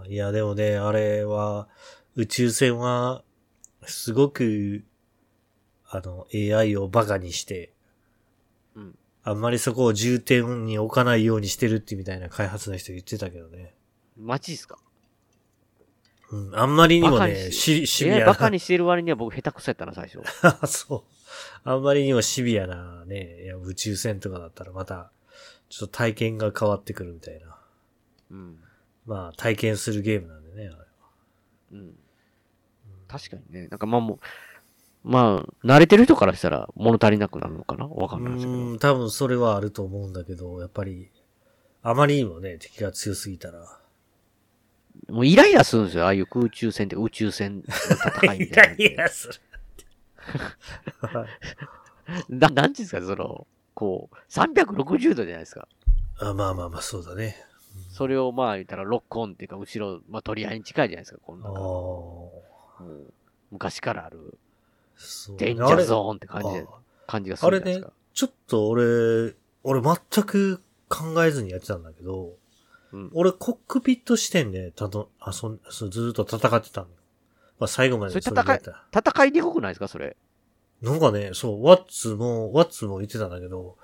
[0.08, 1.68] いや、でもね、あれは、
[2.16, 3.24] 宇宙船は、
[3.86, 4.84] すごく、
[5.88, 7.72] あの、AI をバカにして、
[8.76, 8.98] うん。
[9.24, 13.74] あんまりそこを重点に置かないようにしてるってみたいな開発の人言ってたけどね。
[14.18, 14.78] マジっすか？
[16.32, 18.22] うん、あんまりにもね、しシシビアな。
[18.22, 20.22] えバカにしてる割には僕下手くそやったな、最初。
[20.66, 21.04] そう。
[21.63, 25.12] あんまりにもシビアなね、いや宇宙船とかだったらまた、
[25.70, 27.58] ちょっと体験が変わってくるみたいな。
[28.32, 28.58] うん。
[29.06, 30.78] まあ、体験するゲームなんでね、あれは。
[31.72, 31.94] うん。
[33.08, 33.67] 確かにね。
[33.67, 34.20] なんかまあもう、
[35.04, 37.88] まあ、慣れてる人からしたら物足りなくなるのかな？
[37.88, 38.58] わかんないですけど。
[38.58, 41.10] うん、多分それはあると思うんだけど、やっぱり、
[41.82, 43.80] あまりにもね、敵が強すぎたら。
[45.10, 46.04] もうイライラするんですよ。
[46.04, 48.84] ああいう空中戦って宇宙戦の戦いみたいなのって。
[48.84, 49.34] イライラする。
[52.30, 55.68] な、 なんていうんですか、その、こう、360度じゃないですか。
[56.20, 57.36] あまあまあまあ、そうだね。
[57.90, 61.52] それをまあ言ったらロックオンっていうか、後ろ、まあ取り合いに近いじゃないですか、こんああ
[62.84, 62.90] な。
[63.52, 64.38] 昔からある、
[65.38, 66.48] デンジャーゾーンって感じ
[67.08, 72.34] 感じがすあれねるじゃないですか。、ちょっと俺、俺全く考えずにやってたんだけど、
[72.92, 76.94] うん俺コックピット視点でたと、あそん、そうずーっと戦ってたのよ。
[77.62, 79.00] まあ最後までそれそれでやった。
[79.12, 80.17] 戦いにくくないですか、それ。
[80.82, 83.78] なんかね、そう、ワッツも、ワッツも言ってたんだけど、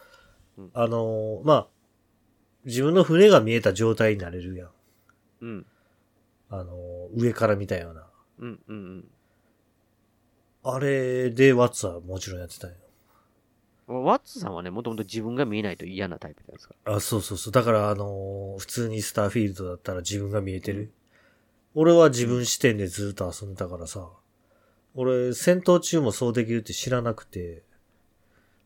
[0.57, 1.67] うんあのーまあ、
[2.65, 4.69] 自分の船が見えた状態になれるやん。
[5.41, 5.65] うん。
[6.49, 8.07] あのー上から見たような。
[8.39, 9.07] うん、うん、うん。
[10.63, 12.77] あれでワッツはもちろんやってたんよ。
[13.87, 16.75] ワッツさんはね、もともと自分が見えないと嫌なタイプじゃないですか。
[16.85, 17.53] あ、そうそうそう。
[17.53, 20.91] だから、あのー普通にスターフィールドだったら自分が見えてる。
[21.79, 24.09] 俺は自分視点でずっと遊んでたからさ。
[24.95, 27.61] 俺、戦闘中もそうできるって知らなくて、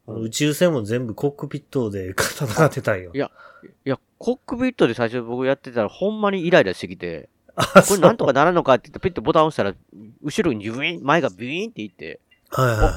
[0.08, 3.12] あの宇宙船も全部コックピットで戦ってたんよ。
[3.14, 3.30] いや
[3.84, 9.76] いや、コックピットで最初僕やってたらほんまにイライラしてきて、あ、これなんとかならんのかって言ってピッとボタン押したら、
[10.24, 12.92] 後ろにビューン、前がビューンっていって、はいはいはい。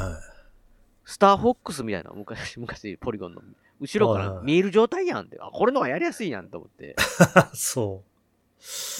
[1.04, 3.42] スターフォックスみたいな、昔、昔、ポリゴンの、
[3.80, 6.94] 後ろから見える状態やんって、あ、これの方がやりやすいやんと思って。
[7.52, 8.04] そ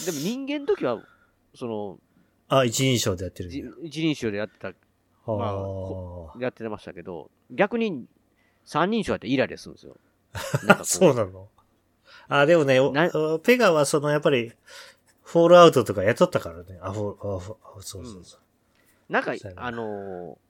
[0.05, 1.01] でも人間の時は、
[1.55, 2.01] その、う。
[2.49, 3.51] あ、一人称でやってる。
[3.83, 4.73] 一人称でやってた、あ
[5.27, 8.07] まああやってましたけど、逆に
[8.65, 9.97] 三人称やってイライラするんですよ。
[10.85, 11.49] そうなの？
[12.29, 12.79] あ、でもね、
[13.43, 14.53] ペガはそのやっぱり、
[15.23, 16.79] フォールアウトとかやっとったからね。
[16.83, 18.41] あ、フォー、あフォあそうそうそう。
[19.13, 20.45] なんかそうや、なあのー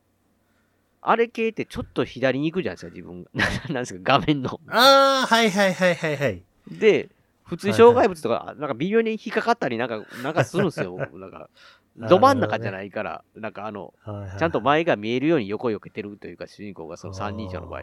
[1.07, 3.31] あれ系ってちょっと左に行くじゃないですか、自分が。
[3.69, 4.59] なんですか、画面の。
[4.69, 6.43] ああ、はいはいはいはいはい。
[6.71, 7.11] で、
[7.45, 11.49] 普通に障害物とか、なんか微妙に引っかかったり、なんか、なんかするんですよ、 僕なんか。
[11.97, 13.93] ど真ん中じゃないから、なんかあの、
[14.39, 17.83] ちゃんと前が見えるように横避けてるというか、主人公がその三人称の場合。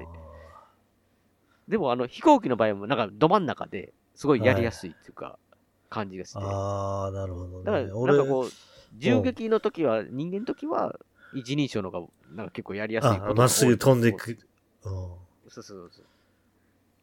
[1.68, 5.38] でも、あの、飛行機の場合も、なんかど真ん中ですごいやりやすいっていうか、
[5.90, 6.40] 感じがして。
[6.40, 7.88] だかああ、なるほどら、ね。
[7.88, 8.52] なん俺、かこう、
[8.98, 11.00] 銃撃の時は、人間の時は、
[11.34, 14.32] 一人称の方が、なんか結構やりやすいことまっすぐ飛んでく。
[14.32, 14.38] うん。
[14.84, 16.06] そうそうそうそう。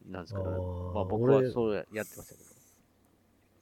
[0.09, 2.41] なんですけど、まあ僕は俺そうやってましたけ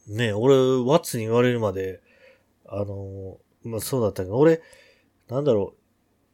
[0.09, 0.17] ど。
[0.17, 2.01] ね俺、ワッツに言われるまで、
[2.67, 4.63] あの、まあそうだったけど、俺、
[5.29, 5.75] なんだろ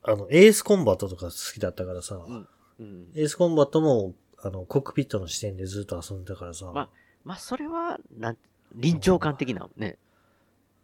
[0.04, 2.48] う、あの、エースコンバットとか好きだったからさ、うん
[2.80, 3.06] うん。
[3.14, 6.90] エースコンバットも、あの、コックピットの視点でずっと遊んでたからさ、ま
[7.24, 8.36] まあ、それは、なん、
[8.74, 9.98] 臨場感的なね、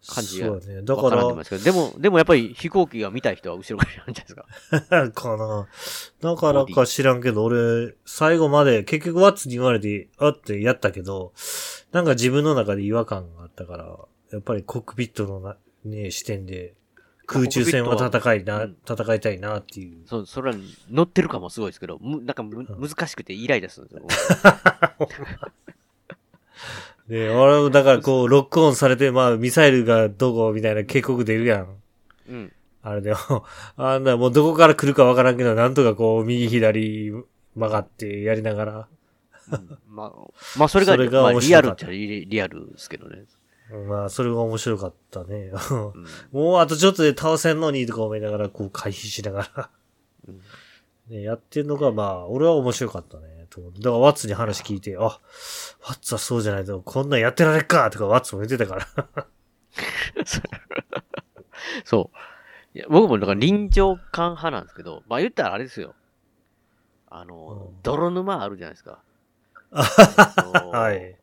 [0.06, 0.82] 感じがそうだね。
[0.82, 4.34] だわかからんでですけど、でも、でもやっぱり飛行機が見たい人は後ろからやるんじゃない
[4.70, 4.96] ですか。
[4.96, 5.68] ら、かな。
[6.20, 11.32] だからか知らんけど、俺、最後まで、結局ワッツに言われて、あってやったけど、
[11.92, 13.98] なんか自分の中で違和感があったから、
[14.32, 16.74] やっぱりコックピットのな、ね、視点で、
[17.26, 20.06] 空中戦は戦いな、うん戦いたいなっていう。
[20.06, 20.56] そう、それは
[20.90, 25.08] 乗ってるかもすごいですけど、むなんかむ難しくてイライラするんですよ。
[27.08, 31.76] で、俺もだからこう、ロックオンされて、まあ、ミサイルがどこみたいな警告出るやん。
[32.28, 32.52] うん。
[32.82, 33.44] あれでも、
[33.76, 37.10] あんな、もうどこから来るかわからんけど、なんとかこう、右左
[37.54, 38.88] 曲がってやりながら、
[39.50, 43.24] うんまあ、まあ、それが、それがまあ、リアルっちゃリリアルですけどね。
[43.88, 45.50] まあ、それが面白かったね。
[45.70, 46.06] うん。
[46.32, 49.70] もうあとちょっとで倒せんのにとか思いながら、こう回避しながら、
[50.28, 50.40] うん
[51.08, 53.37] ね、やってんのが、まあ、俺は面白かったね。
[53.58, 55.20] と思ってだから、ワッツに話聞いて、あ、ワ
[55.82, 58.86] ッツはそうじゃないと、こんなんやってられっかとか、ワッツも言ってたから。
[61.84, 62.78] そう。
[62.78, 65.94] いや僕もだから臨場感派なんですけど、まあ言ったらあれですよ。
[67.08, 69.02] あの、うん泥沼あるじゃないですか。
[69.70, 70.70] は。
[70.70, 71.16] はい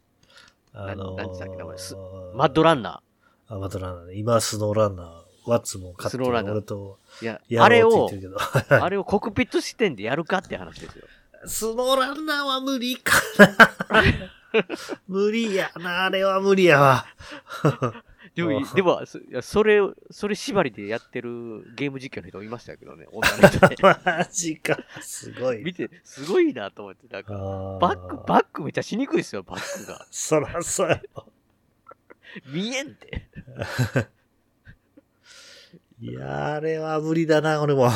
[0.73, 1.95] あのー、なんなんでしたっけ名前す
[2.33, 3.01] マッドランナ
[3.47, 4.15] あ、マッドランナーね。
[4.15, 7.23] 今、スノーランナー、ワッツも買ってスノーランナー俺とー。
[7.23, 8.09] いや、やあれを。
[8.69, 11.05] あれをコックピット視点でやるかって話ですよ。
[11.48, 13.14] スノーランナーは無理か
[13.89, 14.14] な。
[15.08, 17.06] 無理やな、あれは無理やわ。
[18.36, 19.80] でもうん、でも、そいやそれ、
[20.12, 23.78] それ縛りでやってるゲーム実況の人いましたけどね、女の人で。
[23.82, 24.78] マジか。
[25.02, 25.64] すごい。
[25.64, 27.34] 見て、すごいなと思って、なんか、
[27.80, 30.06] バック、バックめっちゃしにくいですよ、バックが。
[30.12, 31.28] そらそうやろ。
[32.48, 33.30] 見えんって。
[36.02, 37.89] いや、あれは無理だな、俺も。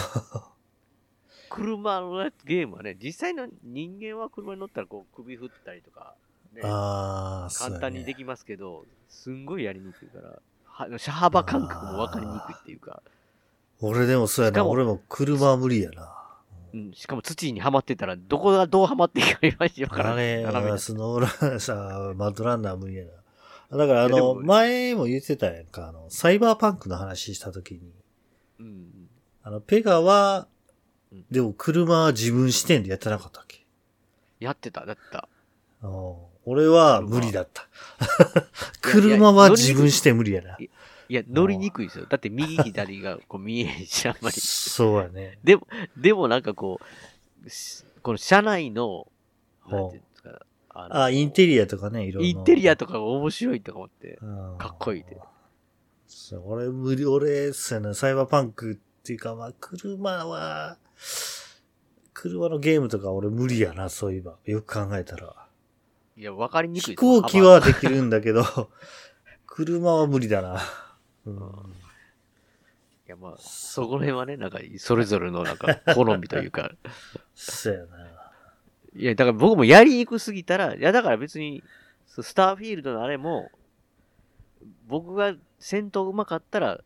[1.50, 6.16] 車のゲームはね、実際の人間は車に乗ったらこう首振ったりとか、
[6.54, 13.02] ね、あ簡単にできますけど、すんごいやりにくいから、は車幅感覚も分かりにくいっていうか、
[13.82, 14.66] 俺でもそうやな。
[14.66, 16.16] 俺も車は無理やな。
[16.74, 20.14] うん、しかも土にはまってたら、どこがどうはまっていいかいまいち分から。
[20.14, 20.45] あれ、
[20.78, 23.78] スノーランさ、マッドランナー無理やな。
[23.78, 27.91] だからあの、前も言ってたやんか、あの、サイバーパンクの話した時に、
[28.60, 29.10] うん。
[29.43, 30.47] あの、ペガは
[31.12, 33.66] うん、でも車は自分視点でやってなかったっけ？
[34.39, 35.28] やってた、だった。
[35.82, 37.68] うん俺は無理だった。
[38.82, 40.57] 車は自分視点無理やな。
[40.57, 42.05] いや、乗りにくいですよ。
[42.10, 44.39] だって右左がこう見えへんし、あんまり。
[44.39, 45.38] そうやね。
[45.43, 46.80] でも、でもなんかこ
[47.45, 49.07] う、しこの車内の、
[49.68, 52.39] なんていうんですか、あのあ、インテリアとかね、いろいろ。
[52.39, 55.18] インテリアとかが面白いとか思って、うんかっこいいで。
[56.45, 60.78] 俺無理、俺、そうやな、サイバーパンクっていうか、まあ、車は、
[62.14, 64.38] 車のゲームとか俺無理やな、そういえば。
[64.45, 65.36] よく考えたら。
[66.18, 68.43] いや、わかりにくい飛行機はできるんだけど、
[69.45, 70.62] 車は無理だな。
[71.26, 71.38] うん、い
[73.08, 76.72] や、まあ、そこら辺はね、なんか、それぞれのなんか、好みというか、
[77.36, 78.10] そうやな。
[78.95, 81.64] いや、だから僕もやりにくすぎたら、いや、だから別に、
[82.08, 83.50] スターフィールドのあれも、
[84.88, 86.82] 僕が戦闘うまかったら、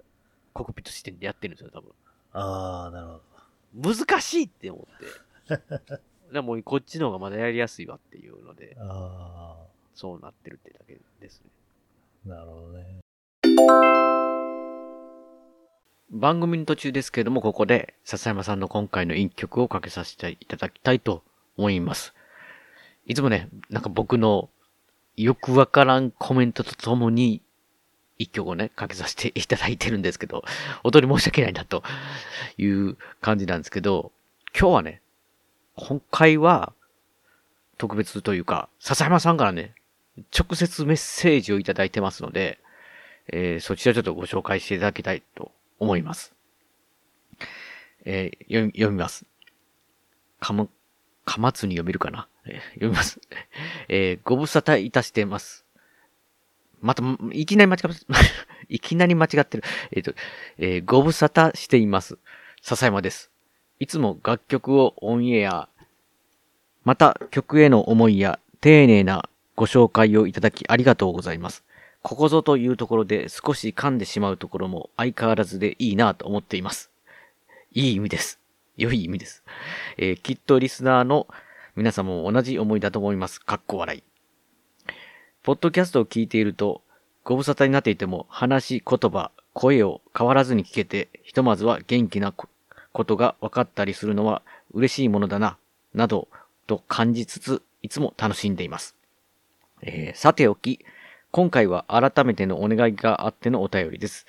[0.54, 1.92] コックピット視点でやってるんですよ、多分。
[2.34, 3.33] ああ、なるほど。
[3.74, 5.06] 難しいって思って。
[5.50, 6.00] だか
[6.32, 9.56] らもうこっちの方がまだやりやすいわっていうので、あ
[9.96, 11.50] そうなってるってだけですね。
[12.28, 13.00] あ、なるほどね。
[16.10, 21.24] 番組の途中ですけれども、ここで笹山さんの今回の一曲をかけさせていただきたいと
[21.58, 22.14] 思います。
[23.06, 24.50] いつもね、なんか僕の
[25.18, 27.43] よくわからんコメントとともに
[28.24, 30.44] 一曲をね、かけさせていただいてるんですけど、
[30.84, 31.84] 本当に申し訳ないなと
[32.58, 34.12] いう感じなんですけど、
[34.58, 35.02] 今日はね、
[35.76, 36.74] 今回は
[37.78, 39.74] 特別というか、笹山さんからね、
[40.38, 42.60] 直接メッセージをいただいてますので、
[43.28, 46.34] えーそちらちょっとご紹介していただきたいと思います。
[48.06, 49.26] えー読み、読みます。
[50.40, 50.70] かむ、
[51.26, 53.20] かまつに読めるかな、えー読みます。
[53.90, 55.63] えーご無沙汰いたしてます。
[56.84, 58.06] また、いきなり間違って、
[58.68, 59.64] いきなり間違ってる。
[59.92, 60.14] えっ、と、
[60.58, 62.18] えーご無沙汰しています。
[62.62, 63.32] 笹山です。
[63.80, 65.70] いつも楽曲をオンエア、
[66.84, 71.64] また曲への思いや丁寧なご紹介をいただきありがとうございます。
[72.02, 76.92] ここぞというところで少し噛んでしまうところも相変わらずでいいなと思っています。
[77.72, 78.40] いい意味です。
[78.76, 79.44] 良い意味です。
[79.98, 81.28] えーきっとリスナーの
[81.78, 83.40] 皆様も同じ思いだと思います。
[83.40, 84.13] かっこ笑い。
[85.44, 86.82] ポッドキャストを聞いていると、
[87.26, 92.48] ご無沙汰になっていても話、言葉、声を変わらずに聞けて、ひとまずは元気なこ
[92.94, 94.42] ことが分かったりするのは
[94.72, 95.58] 嬉しいものだな、
[95.94, 96.30] など
[96.66, 98.96] と感じつつ、いつも楽しんでいます。
[99.82, 100.80] えーさておき、
[101.32, 104.26] 今回は改めてのお願いがあってのお便りです。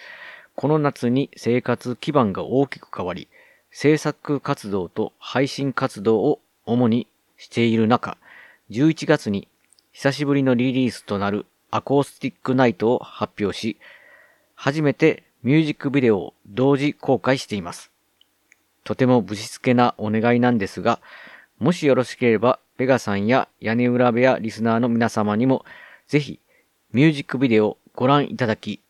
[0.57, 3.29] この夏に生活基盤が大きく変わり、
[3.71, 7.07] 制作活動と配信活動を主に
[7.37, 8.19] している中、
[8.71, 9.47] 11月に
[9.97, 13.79] 久しぶりのリリースとなるアコースティックナイトを発表し、
[14.57, 17.93] 初めてミュージックビデオを同時公開しています。
[18.83, 20.99] とてもぶしつけなお願いなんですが、
[21.61, 25.65] もしよろしければ、ペガさんや屋根裏部屋リスナーの皆様にも、
[26.09, 26.41] ぜひ、
[26.93, 28.81] ミュージックビデオをご覧いただき、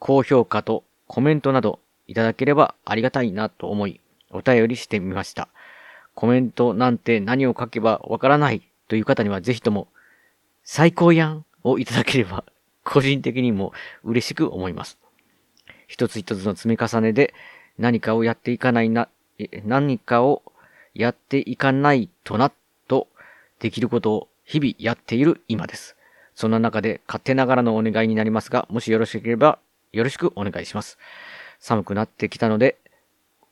[0.00, 1.78] 高評価とコメントなど
[2.08, 4.00] いただければありがたいなと思い、
[4.32, 5.48] お便りしてみました。
[6.16, 9.86] コメントなんて何を書けばわからないという方にはぜひとも、
[10.70, 12.44] 最高やんをいただければ、
[12.84, 13.72] 個人的にも
[14.04, 14.98] 嬉しく思います。
[15.86, 17.32] 一つ一つの積み重ねで
[17.78, 19.08] 何かをやっていかないな、
[19.64, 20.42] 何かを
[20.92, 22.52] やっていかないとな、
[22.86, 23.08] と
[23.60, 25.96] できることを日々やっている今です。
[26.34, 29.58] そんな中で勝手ながらのお願いになりますが、もしよろしければ
[29.92, 30.98] よろしくお願いします。
[31.60, 32.76] 寒くなってきたので、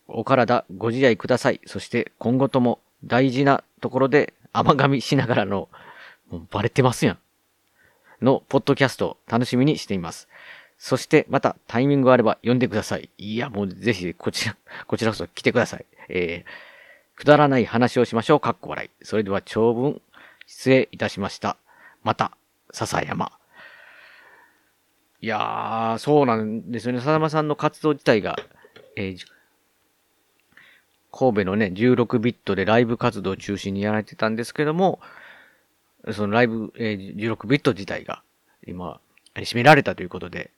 [0.06, 1.62] お体ご自愛ください。
[1.64, 5.70] そして今後とも大事なところで甘噛みしながらの、
[6.30, 7.18] もうバレてますやん。
[8.22, 10.28] のポッドキャスト楽しみにしています。
[10.78, 13.08] そして、またタイミングがあれば呼んでください。
[13.18, 14.56] いや、もうぜひ、こちら、
[14.86, 15.86] こちらこそ来てください。
[16.08, 18.40] えー、くだらない話をしましょう。
[18.40, 19.04] かっこ笑い。
[19.04, 20.02] それでは長文、
[20.46, 21.56] 失礼いたしました。
[22.02, 22.36] また、
[22.72, 23.32] 笹山。
[25.20, 27.00] いやー、そうなんですよね。
[27.00, 28.36] 笹山さんの活動自体が、
[28.96, 29.36] えー
[31.16, 35.00] 神戸のね、16ビットでライブ活動を中心にやられてたんですけども、
[36.12, 38.22] そのライブ、えー16ビット自体が
[38.66, 39.00] 今、
[39.34, 40.50] 締められたということで、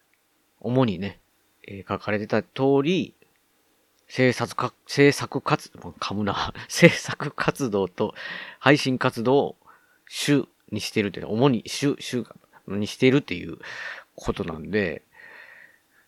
[0.61, 1.21] 主にね、
[1.67, 3.15] えー書かれてた通り、
[4.09, 8.15] 制作か、制作活、もう噛むな、 制作活動と
[8.59, 9.57] 配信活動を
[10.09, 12.27] 主にしてるという、主に主、主
[12.67, 13.59] にしているっていう
[14.15, 15.03] ことなんで、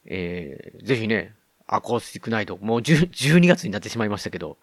[0.07, 1.35] えーぜひね、
[1.67, 4.59] アコースティックナイト、もう10 12月になってしまいましたけど、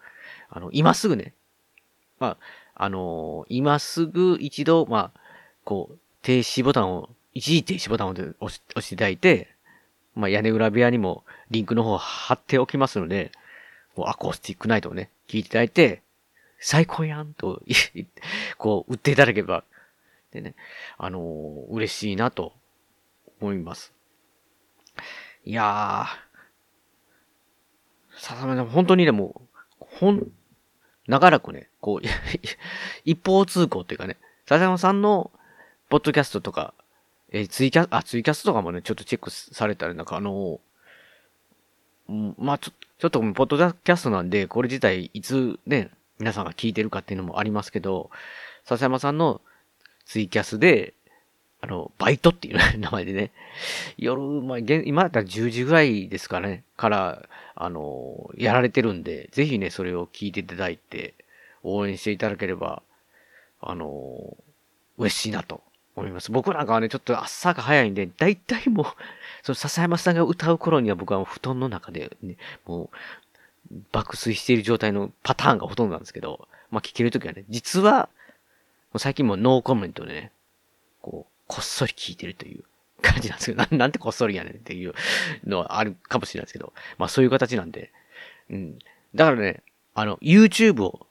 [0.50, 1.32] あの、今すぐね、
[2.18, 2.38] まあ、
[2.78, 5.20] あのー今すぐ一度、まあ、
[5.64, 9.48] こう、停止ボタンを、一時停止ボタンを押し押していただいて、
[10.14, 13.32] まあ、屋根裏部屋にもリンクの方を貼っておきますので、
[13.94, 16.02] こうアコースティックナイトをね、聞いていただいて、
[16.60, 17.74] 最高やんと、い
[18.58, 19.64] こう、売っていただければ、
[20.30, 20.54] でね、
[20.98, 22.52] あのー嬉しいなと
[23.40, 23.92] 思います。
[25.44, 29.42] いやー、ささめさん、本当にでも、
[29.78, 30.28] ほん、
[31.08, 32.06] 長らくね、こう、
[33.04, 35.30] 一方通行っていうかね、笹山さんの、
[35.88, 36.74] ポッドキャストとか、
[37.30, 40.60] えーツイキャス、あ、ツイキャスとかもね、ちょっとチェックされたら、なんかあの
[42.08, 48.10] うんまあちょ、ちょっと、ポッドキャストなんで、これ自体、いつね、皆さんが聞いてるかっていうのもありますけど、
[48.64, 49.40] 笹山さんの
[50.04, 50.94] ツイキャスで、
[51.60, 53.30] あの、バイトっていう 名前でね、
[53.96, 61.14] 夜、まあ、今だったら10時ぐらいですかね、から、あの、やられてるんで、ぜひね、それを聞いていただいて、
[61.64, 62.82] 応援していただければ、
[63.60, 64.36] あの、
[64.96, 65.62] 嬉しいなと
[65.96, 66.30] 思います。
[66.30, 68.86] 僕なんかはね、ちょっと朝が早いんで、だいたいもう、
[69.42, 72.36] その笹山さんが歌う頃には僕は布団の中で、ね、
[72.66, 72.90] も
[73.70, 78.08] う、爆睡している状態のパターンがほとんどなんですけど、まあ聞けるときはね、実は、
[78.96, 80.32] 最近もノーコメントでね、
[81.48, 82.62] こ、っそり聞いてるという
[83.02, 84.94] 感じなんですけど、 ななんてこっそりやねんっていう
[85.44, 87.90] のはあるかもしれないですけど、まあそういう形なんで、
[88.50, 88.78] うん。
[89.14, 89.62] だからね、
[89.94, 91.06] あの、YouTube を、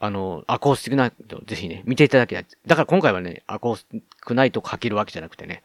[0.00, 2.46] あの、アコースティックナイト、ぜひね、見ていただきたい。
[2.66, 5.62] だから今回はね、アコースティックナイトをかけるわけじゃなくてね、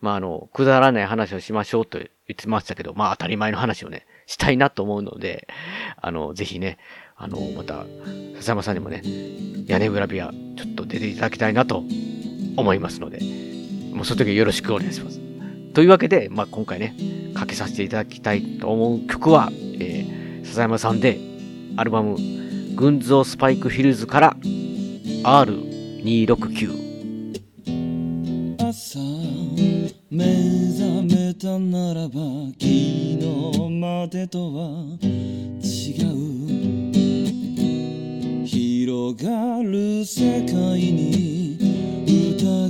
[0.00, 5.48] まああの、くだらない話をしましょうと言ってましたけど、まあ当たり前の話をね、したいなと思うので、
[6.00, 6.78] あの、ぜひね、
[7.16, 7.86] あの、また、
[8.36, 9.02] 笹山さんにもね、
[9.66, 11.84] 屋根裏部屋、ちょっと出ていただきたいなと
[12.56, 13.18] 思いますので、
[13.92, 15.20] もうその時はよろしくお願いします。
[15.72, 16.94] というわけで、まあ今回ね、
[17.34, 21.18] かけさせていただきたいと思う曲は、えー、笹山さんで、
[21.76, 22.16] アルバム、
[22.76, 24.36] 群像スパイクフィルズから
[25.24, 26.84] R269。
[28.58, 28.98] 朝
[30.10, 32.14] 目覚めたならば
[32.52, 33.18] 昨日
[33.80, 35.04] までとは違
[36.02, 36.54] う
[38.46, 41.63] 広がる世界に
[42.44, 42.68] 疑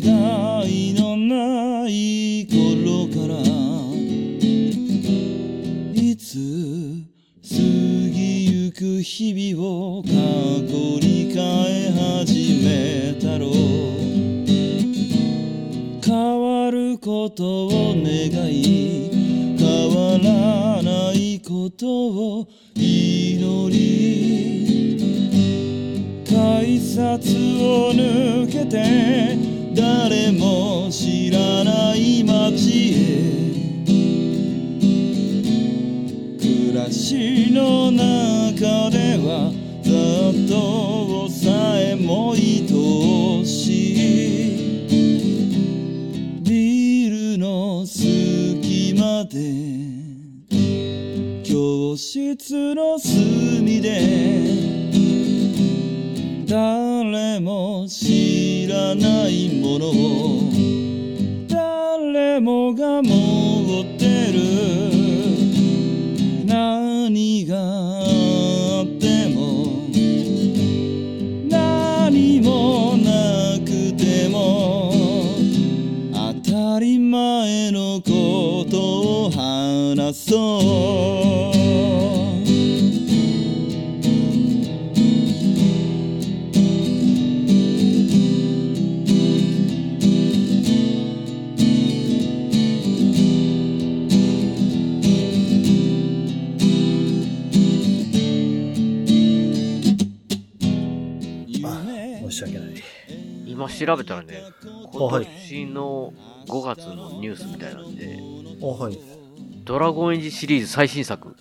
[0.69, 3.43] いのない頃から
[6.01, 6.39] いつ
[7.43, 10.15] 過ぎゆく日々を過去
[11.05, 11.91] に変え
[12.23, 13.51] 始めたろう。
[16.07, 23.85] 変わることを願い変わらないことを祈り
[26.25, 27.27] 改札
[27.59, 29.44] を抜けて
[29.75, 33.55] 誰も知らない街へ
[36.39, 39.51] 暮らしの中では
[39.83, 39.91] ざ
[40.31, 41.51] っとさ
[41.81, 42.39] えも愛
[43.45, 44.85] しい。
[46.43, 49.39] ビルの隙間で
[51.43, 54.45] 教室の隅で
[57.13, 60.51] 誰も知らないものを
[61.47, 64.41] 誰もが持ってる。
[66.47, 69.91] 何があっても
[71.51, 74.91] 何もなくても
[76.11, 80.94] 当たり前のことを話そう。
[103.75, 104.43] 調べたらね、
[104.93, 106.13] 今年の
[106.47, 108.19] 5月のニュースみたいなんで、
[108.63, 108.99] あ、はい。
[109.65, 111.35] ドラゴンエイジシリーズ最新作、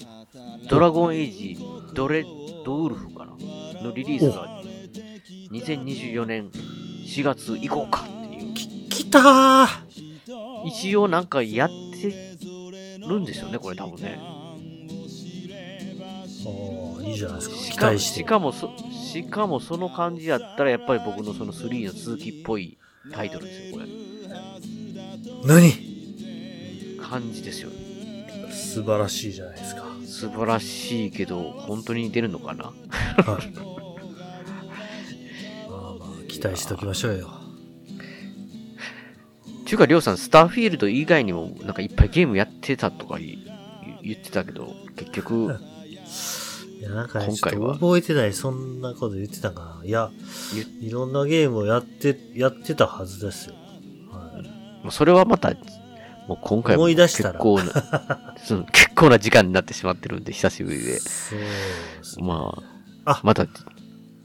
[0.70, 1.58] ドラゴンエイジ
[1.94, 2.26] ドレッ
[2.66, 3.34] ドウルフかな
[3.82, 4.62] のリリースが
[5.52, 6.50] 2024年
[7.06, 8.54] 4月以降かっていう。
[8.54, 9.68] 来たー
[10.66, 12.38] 一応なんかやって
[13.00, 14.18] るんですよね、これ多分ね。
[16.46, 16.50] あ
[17.00, 17.56] あ、いいじゃないですか。
[17.56, 18.20] 期待して。
[18.20, 18.72] しかもそ、
[19.14, 22.80] しかもその感じやったらやっぱり僕のその3の続きっぽい
[23.12, 23.86] タイトルですよ、これ。
[25.46, 25.72] 何？
[27.00, 27.70] 感じですよ。
[28.50, 29.84] 素晴らしいじゃないですか。
[30.04, 32.66] 素晴らしいけど、本当に出るのかな？
[32.66, 33.54] はい。
[35.70, 37.30] まあまあ、期待しときましょうよ。
[39.68, 43.38] ちゅうか、りょうさん、スターフィールド以外にも、なんかいっぱいゲームやってたとか言
[44.02, 45.60] 言ってたけど、結局、
[46.84, 49.86] いや、なんかね、今回はちょっと覚えてない、そんなこと言ってたかな。
[49.86, 50.12] いや、
[50.82, 53.56] 言いろんなゲームをやって、やってたはずですよ。
[54.12, 54.84] はい。
[54.84, 55.54] もうそれはまた、
[56.28, 61.00] もう今回も思い出したら結構な、 その結構な時間になってしまってるんで、久しぶりで。
[61.00, 61.46] そうで
[62.04, 62.28] すね。
[62.28, 62.54] ま
[63.06, 63.46] ああ、また、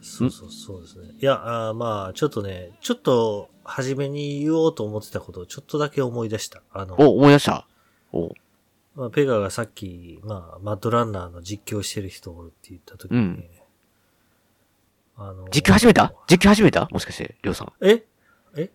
[0.01, 1.15] そうそうそうですね。
[1.21, 6.63] いや、あーまあ、ちょっとね、ちょっと、初めに言おうと思ってたことをちょっとだけ思い出した。
[6.73, 7.67] あの、お、思い出した？
[8.13, 8.33] お
[8.99, 13.45] まあ、ペガがさっき、まあ、マッドランナーの実況してる人おるって言った時に、うん
[15.17, 16.13] あの、実況始めた？
[16.29, 16.89] 実況始めた？
[16.91, 17.73] もしかして、りょうさん。
[17.81, 18.05] え？
[18.57, 18.71] え？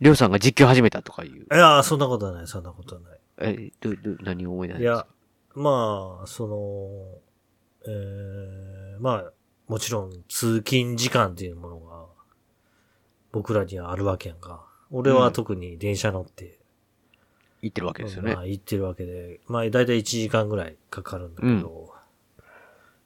[0.00, 1.32] りょうさんが実況始めたとかいう。
[1.32, 3.18] いや、そんなことはない、そんなことはない。
[3.40, 5.06] え、ど、ど、何を思い出したいや、
[5.54, 6.46] まあ、そ
[7.84, 9.32] の、えー、まあ、
[9.68, 12.06] もちろん通勤時間っていうものが、
[13.32, 14.66] 僕らにはあるわけやんか。
[14.90, 16.58] 俺は特に電車乗って、
[17.62, 18.46] 言ってるわけですよねまあ。
[18.46, 21.94] 行ってるわけで、まあだいたい1時間ぐらいかかるんだけど、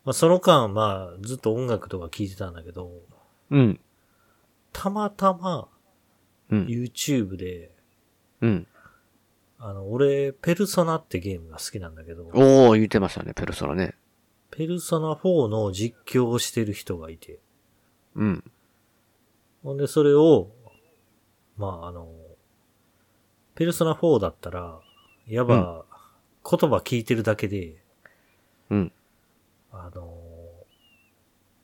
[0.04, 2.90] まあその間、まあずっと音楽とか聴いてたんだけど、
[3.50, 3.80] うん。
[4.72, 5.68] たまたま
[6.50, 6.66] うん。
[6.66, 7.70] YouTube で、
[8.40, 8.66] うん。
[9.58, 13.94] あの、俺、ペルソナってゲームが好きなんだけど、おー、言ってましたね、ペルソナね。
[14.50, 17.40] ペルソナ4の実況をしてる人がいて、
[18.14, 18.44] うん。
[19.62, 20.50] ほんでそれを、
[21.56, 22.08] まああの、
[23.56, 24.78] ペルソナ4だったら、
[25.26, 25.84] やば、
[26.48, 27.82] 言葉聞いてるだけで、
[28.70, 28.92] うん。
[29.72, 30.16] あの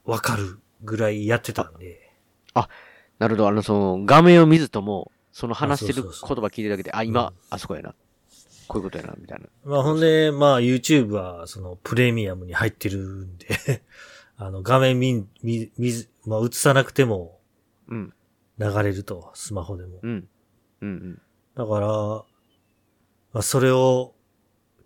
[0.04, 2.12] わかるぐらいやってたんで、
[3.22, 7.94] なるほど、あの、その、画面を見ずとも、その話してる言あそうそうそう葉聞いてるだけで、あ、今、うんあそこやな。
[8.66, 9.46] こういうことやな、みたいな。
[9.64, 13.46] まあほんで、まあ YouTube はそのプレミアムに入ってるんで、
[14.36, 17.38] あの画面見、見、見ず、まあ映さなくても
[17.88, 18.12] うん。
[18.58, 20.00] 流れると、スマホでも。
[20.02, 20.28] うん。
[20.80, 21.22] うんうん。
[21.56, 22.24] だから、ま
[23.34, 24.14] あそれを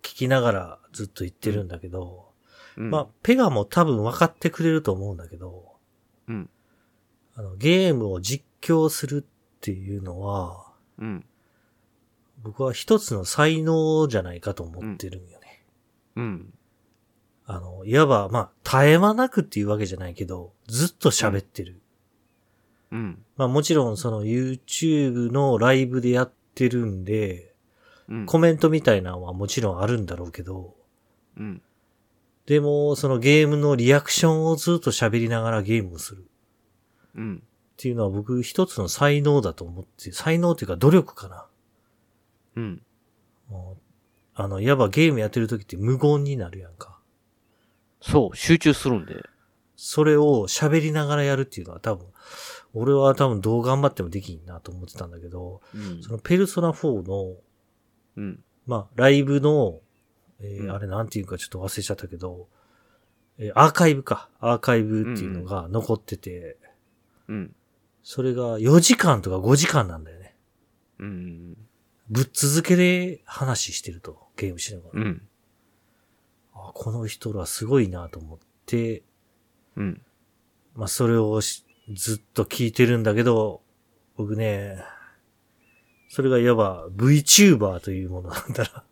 [0.01, 2.29] 聞きながらずっと言ってるんだけど、
[2.77, 2.89] うん。
[2.89, 5.75] まあペガも多分分かってくれると思うんだけど、
[6.27, 6.49] うん。
[7.35, 11.25] あのゲームを実況するっていうのは、うん。
[12.43, 15.63] 僕は一つの才能じゃないかと思ってるんよね。
[16.15, 16.53] うん。
[17.45, 21.81] あの、いわば、まあ、絶え間なくっていうわけじゃないけど、ずっと喋ってる。
[22.91, 23.23] うん。
[23.35, 27.53] まあもちろんその YouTube のライブでやってるんで、
[28.09, 28.25] うん。
[28.25, 30.75] コメントみたいなのはもちろんあるんだろうけど、
[31.37, 31.61] うん。
[32.47, 36.23] でもそのゲームのリアクションをずっと喋りながらゲームをするっ
[37.15, 37.43] うん。
[37.75, 41.45] ていうのは僕一つの才能だと思って、才能っていうか努力かな。
[42.55, 42.81] うん。
[43.49, 43.81] もう
[44.33, 46.99] あの、いわばゲームやってる時って無言になるやんか。
[48.01, 49.23] そう、集中するんで。
[49.75, 52.07] それを喋りながらやるっていうのは多分、
[52.73, 57.35] 俺は多分どう頑張ってもできんなと思ってたんだけど、うんそのペルソナ4の、
[58.17, 58.43] うん。
[58.65, 59.79] まあ、ライブの、
[60.39, 62.47] えーうんあれなんていうかちょっと忘れちゃったけど、
[63.37, 64.29] えーアーカイブか。
[64.39, 66.57] アーカイブっていうのが残ってて、
[67.27, 67.55] うん。
[68.03, 70.35] それが4時間とか5時間なんだよね。
[70.99, 71.57] うん。
[72.09, 75.01] ぶっ続けで話してると、ゲームしながら。
[75.01, 75.27] うん。
[76.53, 79.03] あこの人らすごいなと思って、
[79.75, 80.01] うん。
[80.73, 83.61] まあ、それをしずっと聞いてるんだけど、
[84.15, 84.77] 僕ね、
[86.09, 88.83] それがいわば VTuber というものなんだな。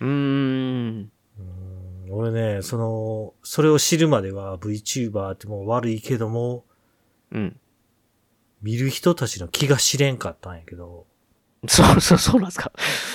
[0.00, 1.10] うーん。
[1.38, 1.78] うん
[2.10, 6.64] 俺ね、その、それを知るまでは VTuber ってもう悪いけども、
[7.30, 7.60] うん。
[8.62, 11.06] 見る人たちの気が知れんかったんやけど、
[11.66, 12.72] そうそう、そうなんですか。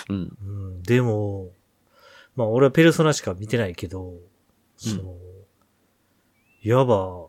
[0.10, 0.38] うん。
[0.45, 0.49] う
[0.80, 1.49] ん、でも、
[2.36, 4.14] まあ俺はペルソナしか見てないけど、
[4.78, 5.16] その、
[6.62, 7.28] いわば、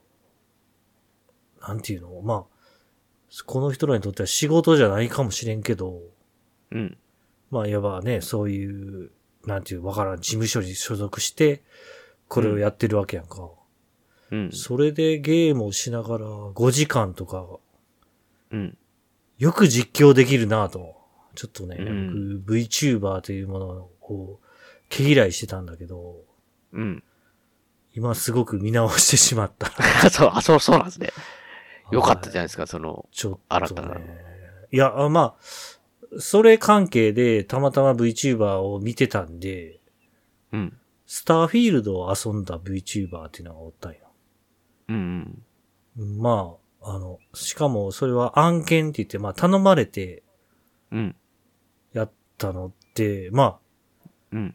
[1.68, 2.20] なんていうの？
[2.22, 2.44] まあ、
[3.46, 6.00] この人らにとっては仕事じゃないかもしれんけど、
[6.70, 6.96] うん。
[7.50, 9.10] まあいわばね、そういう、
[9.46, 11.62] なんていう、わからん、事務所に所属して、
[12.28, 13.50] これをやってるわけやんか。
[14.30, 14.50] うん。
[14.52, 17.46] それでゲームをしながら5時間とか
[18.50, 18.78] うん。
[19.38, 20.96] よく実況できるなと。
[21.34, 23.66] ちょっとね、うん僕 VTuber というもの
[24.02, 24.40] を
[24.88, 26.16] 毛嫌いしてたんだけど、
[26.72, 27.02] うん。
[27.94, 29.70] 今すごく見直してしまった。
[30.10, 31.10] そう、あ、そう、そうなんですね。
[31.94, 33.44] よかったじゃないですか、その、ちょっと、ね。
[33.48, 33.96] 新たな。
[33.96, 39.80] いや、あまあ、それ関係でたまたま VTuber を見てたんで、
[40.52, 40.76] うん。
[41.06, 43.98] スターフィールドを遊んだ VTuber っていうのがおったんよ。
[44.88, 45.44] うん
[45.98, 46.18] うん。
[46.18, 50.22] まあ、あの、しかもそれは案件って言って、まあ頼まれて
[50.90, 51.16] うん。
[51.92, 53.58] やったのって、まあ、
[54.32, 54.54] うん。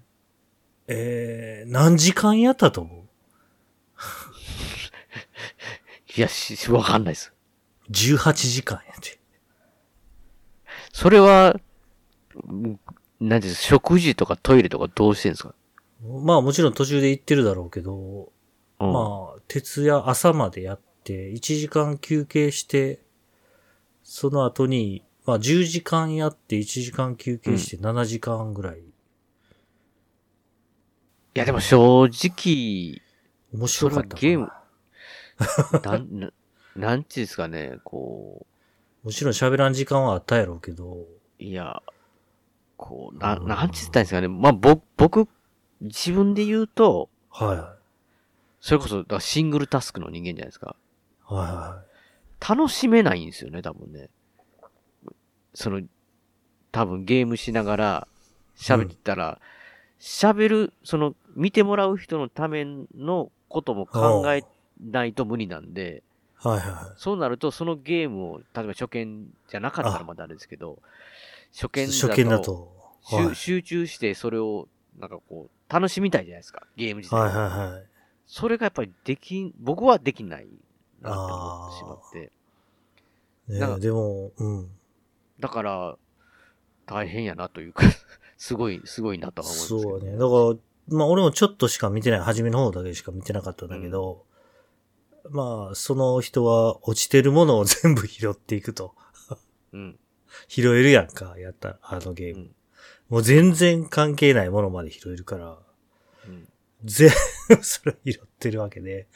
[0.87, 2.98] えー、何時間やったと思う？
[6.15, 7.33] いや、し、 わかんないです。
[7.91, 9.19] ?18 時間やって。
[10.93, 11.59] それは、
[12.47, 12.79] うん
[13.19, 15.53] なんていうんです食事とかトイレとかどうしてんですか？
[16.23, 18.31] まあもちろん途中で行ってるだろうけど、
[18.79, 23.03] うんまあ、徹夜朝までやって、1時間休憩して、
[24.03, 28.79] その後に、まあ10時間やって1時間休憩して7時間ぐらい。
[28.79, 28.81] い
[31.33, 33.01] や、でも正直、
[33.53, 34.51] 面白かったかなそれはゲーム
[35.83, 36.31] なん、な
[36.75, 38.45] なんていうんですかね、こ
[39.03, 41.07] もちろん喋らん時間はあったやろうけど、う、
[41.39, 41.81] いや、
[42.77, 44.27] こう、な、なんて言ったんですかね。
[44.27, 45.27] まあ、ぼ、僕、
[45.81, 47.75] 自分で言うと、はいは
[48.61, 50.75] それこそ、だシングルタスクの人間じゃないですか。
[51.29, 51.33] い。
[51.33, 51.83] はいは
[52.39, 54.09] 楽しめないんですよね、多分ね。
[55.53, 55.81] その、
[56.71, 58.07] 多分ゲームしながら
[58.57, 59.39] 喋ってたら、
[59.99, 62.65] 喋、る、その、見てもらう人のため
[62.95, 64.43] のことも考え
[64.79, 66.03] ないと無理なんで、
[66.43, 66.47] い。
[66.47, 70.79] はいはそうなると、そのゲームを、例えば初見じゃなかったらまだあれですけど、
[71.53, 71.69] 初い。
[71.73, 72.79] 見だと初見だと。
[73.01, 74.67] 集はい集中してそれを、
[74.99, 77.15] なんかこう、楽しみたいじゃないですか、ゲーム自体。
[77.15, 77.83] はいはいはい。
[78.25, 80.47] それがやっぱりできん、僕はできない
[81.01, 82.31] なって思ってしまって。
[83.47, 84.69] ね、かでも、うん。
[85.39, 85.97] だから、
[86.85, 87.83] 大変やなというか、
[88.37, 89.81] すごい、すごいなとは思うんですけど。
[89.81, 90.11] そうね。
[90.11, 90.61] だか
[90.91, 92.19] ら、まあ俺もちょっとしか見てない。
[92.19, 94.25] 初めの方だけしか見てなかったんだけど、
[95.29, 98.95] まあ、その人は落ちてるものを全部拾っていくと。
[99.73, 99.99] うん。
[100.47, 102.41] 拾えるやんか、やった、あのゲーム。
[102.41, 102.55] うん
[103.09, 105.57] もう全然関係ないものまで拾えるから、
[106.27, 106.47] うん。
[106.83, 107.09] 全
[107.49, 109.07] 部それ拾ってるわけで。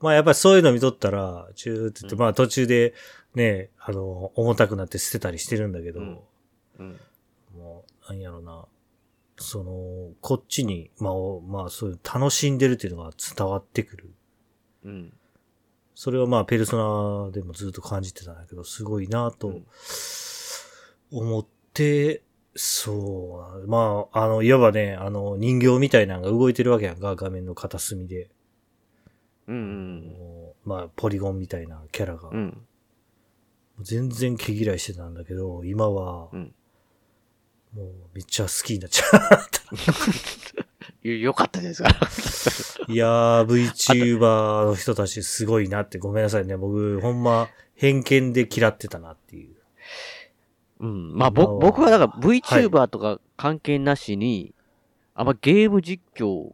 [0.00, 2.94] まあやっぱりそういうの見とったら、チューって言って、うんまあ途中で
[3.34, 6.18] ね、あの、重たくなって捨てたりしてるんだけど、うん
[6.78, 7.00] うん。
[7.54, 8.66] もう、なんやろな。
[9.36, 14.14] その、こっちに、まあ、おまあ、そういう楽しんでるっていうのが伝わってくる。
[14.84, 15.12] うん。
[15.94, 19.66] それはまあ、ペルソナでもずっと感じてたんだけど、すごいなとうん
[21.10, 22.22] 思って、
[22.54, 28.30] そう、まあ、あの、いわばね、あの、人形みたいなのが動いてるわけやんか、画面の片隅で。
[29.46, 29.56] うん。
[29.56, 30.52] うん。
[30.64, 32.30] まあ、ポリゴンみたいなキャラが。
[32.30, 32.66] うん。
[33.80, 36.54] 全然毛嫌いしてたんだけど、今は、うん
[37.74, 39.16] もうめっちゃ好きになっちゃう。
[39.16, 40.66] よ
[41.02, 41.88] よかったですか。
[42.88, 46.56] いやー、VTuber の人たちすごいなって、ごめんなさいね。
[46.56, 49.56] 僕、ほんま、偏見で嫌ってたなっていう。
[50.80, 51.16] うん。
[51.16, 54.54] まあ、ぼ、僕はだから VTuber とか関係なしに、
[55.14, 56.52] あんまゲーム実況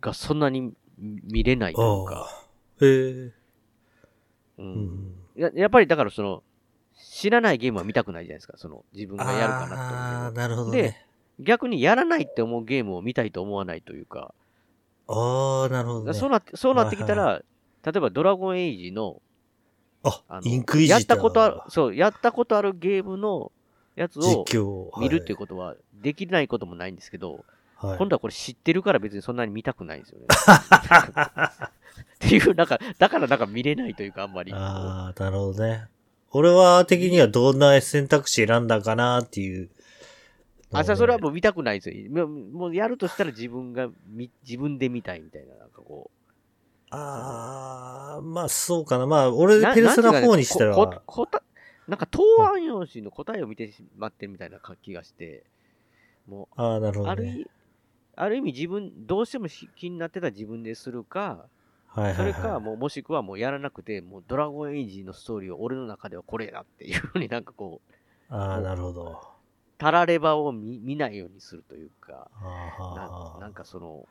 [0.00, 2.44] がそんなに見れないというか。
[2.80, 2.88] へえ。
[3.20, 3.34] う。
[4.58, 5.14] うんん。
[5.36, 6.42] ややっぱりだからその、
[6.96, 8.54] 知らないゲームは見たくないじゃないですか。
[8.56, 10.30] その、自分がやるかなと思うああ。
[10.32, 11.07] なるほどでね。
[11.38, 14.34] 逆にやらないって思うゲームを見たいと思わないというか。
[15.06, 16.14] ああ、なるほどね。
[16.14, 17.42] そうなって、そうなってきたら、は
[17.84, 19.22] 例えばドラゴンエイジの、
[20.02, 20.90] ああ、のインクイジ。
[20.90, 23.52] やったことある、そう、やったことあるゲームの
[23.96, 25.00] やつを実況。
[25.00, 27.44] 見るっていうことはできないこともないんですけど、
[27.80, 27.98] とはい。
[27.98, 30.26] 今度はこれ知ってるから別にそんなに見たくないんですよね。
[32.16, 34.52] っていう、なんか、だからなんか見れないというか、あんまり。
[34.52, 35.86] ああ、なるほどね。
[36.30, 39.70] 俺は的にはどんな選択肢選んだかなっていう。
[40.72, 42.28] あ、じゃあそれはもう見たくないですよ。
[42.28, 46.10] もうやるとしたら自分が見、自分で見たいみたいな、なんかこ
[46.90, 49.06] ああ、まあそうかな。
[49.06, 49.34] まあ、う。
[49.34, 51.42] 俺、なペルソナなんていうかね4にしたら、こここた
[51.86, 55.44] なんか答案用紙の答えを見てしまってるみたいな気がして、
[56.26, 57.10] もああ、なるほう、どね。
[57.10, 57.46] ある意
[58.16, 61.46] ある意味自分、どうしてもし気になってたら自分でするか、
[61.86, 62.62] はいはい、それか、はい。
[62.62, 67.80] もうもしくはもうやらなくて、もうドラゴンエイジのストーリーを俺の中ではこれだっていうふうになんかこ
[68.30, 69.37] う、ああ、なるほど。
[69.78, 74.06] たらればを見見ないようにするというか、なはあなんかその、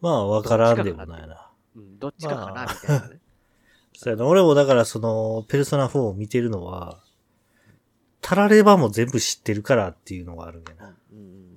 [0.00, 1.48] まあ、わからんでもないな。
[1.76, 3.20] うん、どっちかかなまあみたいなね。
[3.94, 4.26] そうやな。
[4.26, 6.98] 俺もだからその、ペルソナ4を見てるのは、
[8.20, 10.96] たらればも全部知ってるからっていうのがあるんだよな。
[11.12, 11.52] うん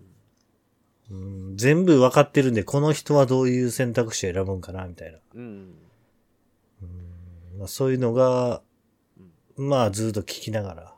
[1.11, 1.13] う
[1.53, 5.17] ん、全部分かってるんで、この人はどういう選択肢を選ぶんかな、みたいな。
[5.33, 5.73] うん。
[6.81, 8.61] うんまあ、そういうのが、
[9.57, 10.94] まあずっと聞きながら、うん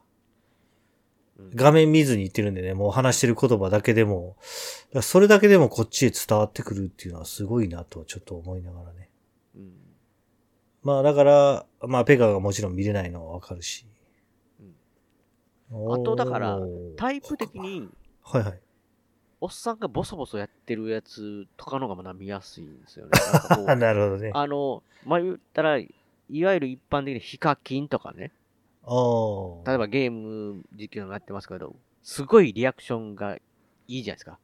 [1.54, 4.36] 画面見ずに言ってるんでね、もう話してる言葉だけでも、
[5.02, 9.10] それだけでもこっちへ伝わってくるっていうのはすごいなとちょっと思いながらね。
[9.56, 9.72] うん
[10.84, 13.86] まあだから、まあペガがもちろん見れないのはわかるし。
[15.70, 16.60] あとだから
[16.96, 17.90] タイプ的に、
[18.24, 18.60] はいはい。
[19.42, 23.12] おっさんがボソボソやってるやつとかのがまだ見やすいんですよね。
[23.66, 24.32] な なるほどね。
[24.34, 25.90] ああの、まあ、言ったら、い
[26.44, 28.32] わゆる一般的にヒカキンとかね。
[29.66, 33.42] 例えばゲーム実況もやってますけど、すごいリアクションがい
[33.88, 34.40] いじゃないですか。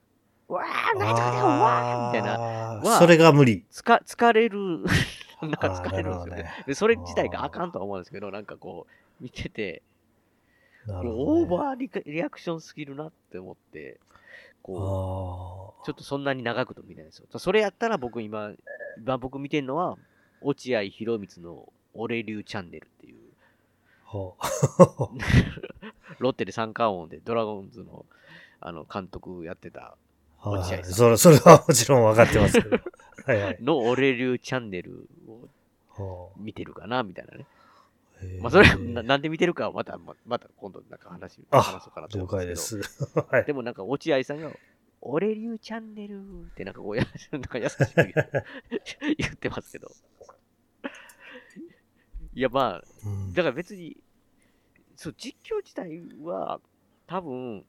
[0.50, 3.00] わー、泣いたね、わーみたいな。
[3.00, 3.66] それが無理。
[3.70, 4.84] つか、疲れる、
[5.41, 6.44] なんか疲れるんですよね。
[6.44, 9.82] ねで、それ自体があかんとは思うんですけど、なんかこう、見てて、
[10.86, 11.46] なるほど、オね。
[11.46, 14.00] ーバーリカリアクションすぎるなって思って、
[14.62, 17.28] こう、あちょっとそんなに長くと見ないんですよ。
[17.39, 18.52] それやったら僕今、
[18.98, 19.98] 今僕見てるのは、
[20.41, 23.18] 落合博満の俺流チャンネルっていう、
[26.20, 28.05] ロッテで三冠王でドラゴンズの
[28.59, 29.97] あの監督やってた
[30.39, 30.49] あ。
[30.49, 32.78] 落合さんはいそれ、それはもちろん分かってますけど。
[33.26, 33.57] はいはい。
[33.61, 35.49] の俺流チャンネルを
[35.89, 37.45] は見てるかなみたいなね。
[38.41, 42.88] まあそれはななんで見てるかはまた、ままた今度なんか話あ話そうかなと了思うんですけど。
[42.88, 43.20] す。
[43.30, 43.45] はい。
[43.45, 44.51] でもなんか落合さんが、
[45.01, 47.86] 俺流チャンネルってなんかこうや、 なんか優しく
[49.18, 49.91] 言ってますけど。
[52.36, 53.98] いやまあ、うんだから別に、
[54.96, 56.60] そう、実況自体は、
[57.08, 57.66] 多分、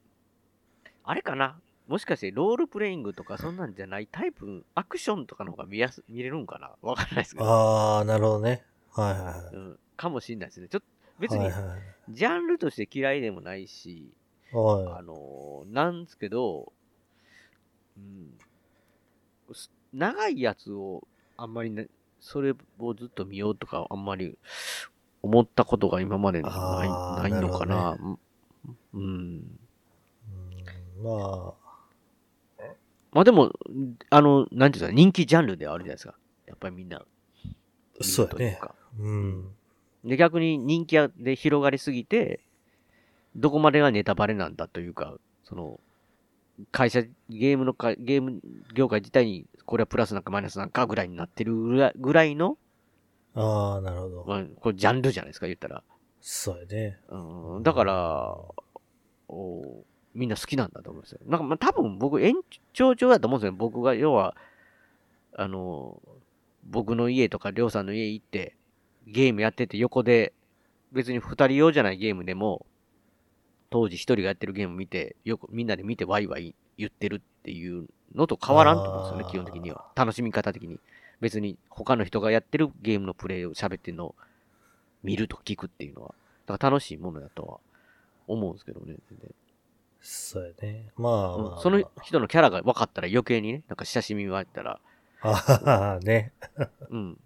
[1.04, 7.46] あれかなもしかしてロールプレイングとかそんなんじゃないタイプ、アクションとかの方が見やす、見れるんかなわかんないですけど。
[7.46, 8.64] ああ、なるほどね。
[8.92, 9.54] はいはいはい。
[9.54, 10.68] うん、かもしれないですね。
[10.68, 10.86] ちょっと、
[11.18, 14.12] 別にはい、はいジャンルとして嫌いでもないし、
[14.52, 16.72] はあのーなんですけど、
[17.96, 21.06] うん、す長いやつを
[21.36, 21.88] あんまりね、
[22.24, 24.38] それをずっと見ようとかあんまり
[25.22, 26.52] 思ったことが今までない
[27.22, 27.74] ないのかな。
[27.74, 28.18] なうん
[28.94, 29.00] うん。
[29.00, 29.02] い。
[29.02, 29.58] うん
[31.02, 31.54] ま
[33.12, 33.52] まあでも、
[34.10, 36.14] あの、なんていうか、人気ジャンルではあるじゃないですか。
[36.46, 37.04] やっぱりみんな
[38.00, 38.58] そうやね。
[38.98, 39.54] うん。
[40.02, 42.40] で、逆に人気で広がりすぎて、
[43.36, 45.78] どこまでがネタバレなんだというか、その、
[46.70, 48.40] 会社、ゲームのか、ゲーム
[48.74, 52.58] 業界自体に、これはプラスなんかマイナスなんかぐらいになってるぐらいぐらいの、
[53.34, 54.24] ああ、なるほど。
[54.26, 55.82] まあ、これジャンルじゃないですか、言ったら。
[56.20, 56.98] そうやね。
[57.08, 58.38] うん、だから、
[59.28, 59.84] お
[60.14, 61.18] みんな好きなんだと思うんですよ。
[61.26, 62.34] なんか、まあ、多分僕、延
[62.72, 63.52] 長上だと思うんですよ。
[63.52, 64.36] 僕が、要は、
[65.36, 66.00] あの、
[66.64, 68.56] 僕の家とか、りょうさんの家行って、
[69.06, 70.32] ゲームやってて、横で、
[70.92, 72.64] 別に二人用じゃないゲームでも、
[73.74, 79.84] 当時一人がやってるゲーム見て、よくみんなで見てワイワイ言ってるっていうのと変わらんと思うんですよね、基本的には。
[79.96, 80.78] 楽しみ方的に。
[81.20, 84.14] 別に他の人がやってるゲームのプレイを喋ってるのを
[85.02, 86.14] 見るとか聞くっていうのは、
[86.46, 87.58] だから楽しいものだとは
[88.28, 89.30] 思うんですけどね、全然
[90.00, 90.92] そうやね。
[90.96, 94.78] まあ、まあ、うんその人のキャラが分かったら余計にね、なんか親しみがあったら、
[95.22, 96.32] ああ、ね。
[96.90, 97.18] うん、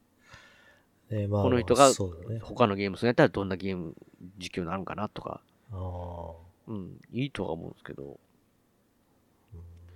[1.12, 1.90] ねまあ、この人が。
[2.40, 3.94] 他のゲームするんやったらどんなゲーム
[4.38, 5.42] 実況になるんかなとか、
[5.72, 6.32] ああ。
[6.68, 8.20] うん、いいとは思うんですけど、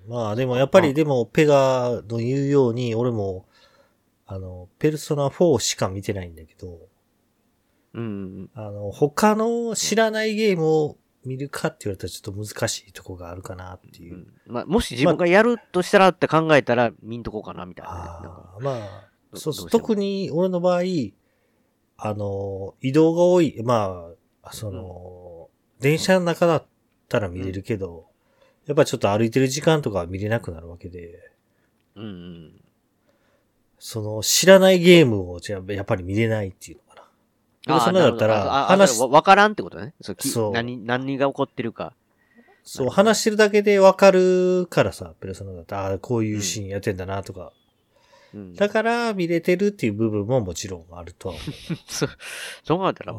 [0.08, 3.46] まあでもやっぱありでもペガの言うように俺も
[4.32, 6.78] あの、ペルソナ4しか見てないんだけど、
[7.92, 8.06] うんう
[8.44, 10.96] んあの、他の知らないゲームを
[11.26, 14.16] 見るかって言われたらちょっと難しいとこがあるかなっていうう。
[14.18, 14.26] ん。
[14.46, 17.98] まあ、もし自分がやるとしたらって考えたら見んとこうかなみたいなね。
[17.98, 19.70] なんかああ、まあ、どそうそう。
[19.70, 20.80] 特に俺の場合、
[21.98, 24.08] あの、移動が多い、ま
[24.42, 25.31] あ、その、
[25.82, 26.66] 電車の中だっ
[27.08, 28.06] たら見れるけど、
[28.66, 31.18] やっぱちょっと歩いてる時間とかは見れなくなるわけで、
[31.96, 32.52] うんうん。
[33.78, 37.08] その、知らないゲームをじゃあやっぱり見れないっていうのかな。
[37.66, 39.94] ペルソナだったら、話わわからんってことね。
[40.00, 41.92] そうきそう何、何が起こってるか。
[42.62, 47.52] そう、話してるだけでわかるからさ、ペルソナだったら、ああ、こういうシーンやってんだなとか。
[48.32, 48.54] うん。
[48.54, 51.42] だから見れてるっていう部分ももちろんあるとは思
[51.88, 52.06] そ
[52.64, 53.16] そう考えたら、う。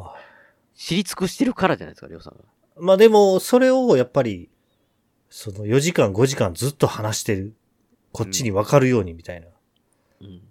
[0.84, 2.39] 知り尽くしてるからじゃないですか、りょうさんが。
[2.75, 4.49] まあでも、それをやっぱり、
[5.29, 7.55] その4時間5時間ずっと話してる。
[8.11, 9.47] こっちにわかるようにみたいな。
[10.19, 10.41] うん。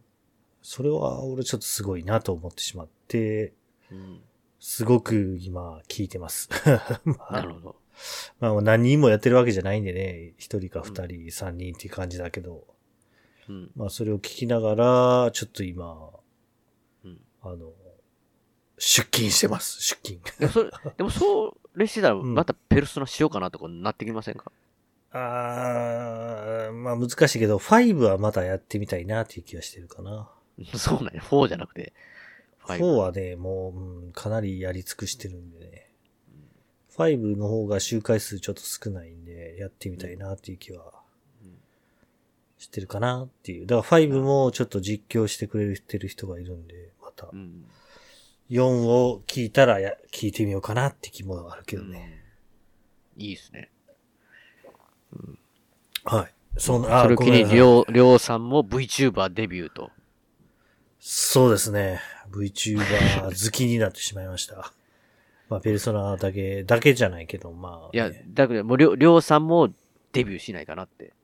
[0.63, 3.53] それは俺ちょっとすごいなと思ってしまって、
[3.91, 4.23] うん。
[4.59, 6.49] すごく今聞いてます。
[7.05, 7.77] まあなるほど。
[8.41, 12.67] まあ何人もやってるわけじゃないんでね、一人か二人、三人っていう感じだけど、
[13.51, 13.71] うん。
[13.77, 16.11] まあそれを聞きながら、ちょっと今、
[17.05, 17.71] うんあの、
[18.85, 20.21] 出勤してます、出勤。
[20.41, 24.51] でもそれ、 でもそれしてたら、んまたペルソナしようかなとかなってきませんか、
[25.13, 30.29] あー、まあ難しいけど、5はまたやってみたいなっていう気がしてるかな。
[30.75, 31.93] そうなんや、4じゃなくて。
[32.65, 35.89] 4はね、もう、うんかなりやり尽くしてるんでね。
[36.97, 40.93] 5の方が周回数ちょっと少ないんで、やってみたいなっていう気は
[41.45, 41.57] うん
[42.59, 43.67] してるかなっていう。
[43.67, 47.65] だから5もちょっと実況してくれてる人がいるんで、またうん。
[48.53, 52.23] 4を聞いたらや、聞いてみようかなって気もあるけどね。
[53.17, 53.71] いいですね。
[56.05, 56.35] はい。
[56.59, 59.91] その、それを機に、りょう、りょうさんも VTuber デビューと。
[61.01, 62.01] そうですね。
[62.31, 64.73] VTuber 好きになってしまいました。
[65.49, 69.73] まあ、ペルソナだけ、だけじゃないけど、まあ、いやね、だけど、もうりょう、りょうさんも
[70.13, 71.15] デビューしないかなって。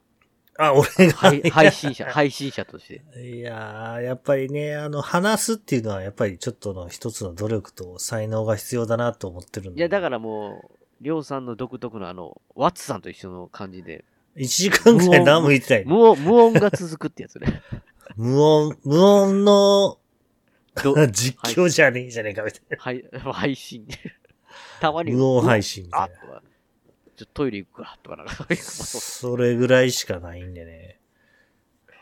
[0.59, 3.21] あ、俺が、配配信者、配信者として。
[3.21, 9.79] いやー、やっぱりね、あの、話すっていうのは、やっぱりちょっとの一つの努力と才能が必要だなと思ってるんで。
[9.79, 14.05] いや、だからもう、りょうさんの独特のあの、ワッツさんと一緒の感じで、
[14.37, 15.85] 1時間くらい何も言ってない。
[15.85, 17.63] 無音、無音が続くってやつね。
[18.17, 19.99] 無音、無音の
[20.83, 22.77] ど 実況じゃねえじゃねえかみたいな。
[22.79, 23.87] はい、配信。
[24.81, 26.43] たまに、無音配信みたいな
[27.19, 31.01] ちょっとトイレ行くか、とかなんか、 それぐらいしかないんでね。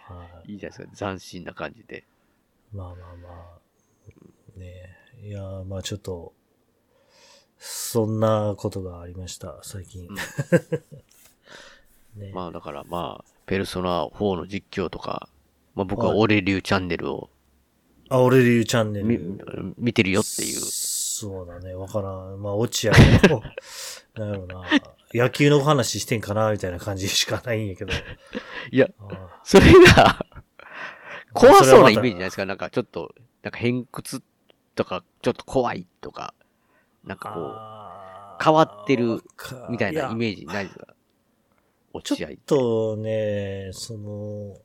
[0.04, 2.04] はいいいじゃないですか、斬新な感じで。
[2.70, 3.58] まあまあま
[4.56, 4.58] あ。
[4.58, 6.34] ねいやー、まあちょっと、
[7.58, 10.06] そんなことがありました、最近。
[12.14, 15.30] ねまあだからまあ、ペルソナ4の実況とか、
[15.74, 17.30] まあ僕は俺流チャンネルを
[18.10, 19.74] あ、俺流チャンネ見ル。
[19.78, 20.60] 見てるよっていう。
[21.18, 22.42] そうだね、わからん。
[22.42, 22.92] まあ、落合
[23.28, 23.42] の、
[24.14, 24.64] なんやろな、
[25.14, 27.92] 野球の話してんかな、みたいな感じしかないんやけど。
[28.70, 30.26] いや、あそれが、
[31.32, 32.44] 怖そうなイメージじゃないですか？
[32.46, 34.22] なんかちょっと、なんか偏屈
[34.74, 36.34] とか、ちょっと怖いとか、
[37.04, 39.22] なんかこあー変わってる
[39.70, 40.86] みたいなイやメージないですか？
[42.04, 42.36] ちょっ落合って。
[42.46, 44.56] とね、その、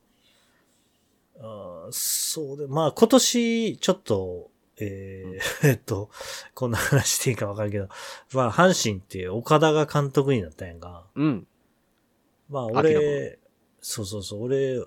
[1.39, 4.50] あーそうで、まあ今年、ちょっと、
[4.81, 6.09] えー えっと、
[6.53, 7.87] こんな話していいかわかるけど、
[8.33, 11.05] まあ阪神って岡田が監督になったんやんか。
[11.15, 11.47] うん。
[12.49, 13.39] まあ俺、
[13.81, 14.83] そうそうそう、俺、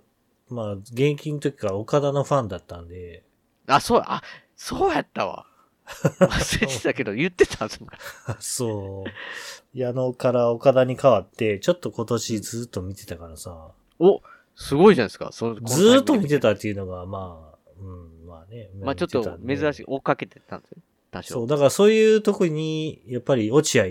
[0.49, 3.25] まあ現役の時から岡田のファンだったんで、
[3.67, 4.23] あ、そう、あ、
[4.57, 5.47] そうやったわ。
[5.87, 7.91] 忘れてたけど、言ってたんですもん。
[8.41, 9.79] そう。
[9.79, 14.23] 矢野から岡田に変わって、ちょっと今年ずっと見てたからさ、お、
[14.57, 15.31] すごいじゃないですか。
[15.33, 16.53] そのずーっと見てた。
[16.53, 18.14] たっていうのが、まあ、うん、まあ
[18.55, 18.71] ね。
[18.81, 20.79] まあちょっと珍しいい。、追っかけてたんですよ。
[21.11, 21.35] 多少。
[21.35, 23.85] そう、だからそういうとこに、やっぱり落合、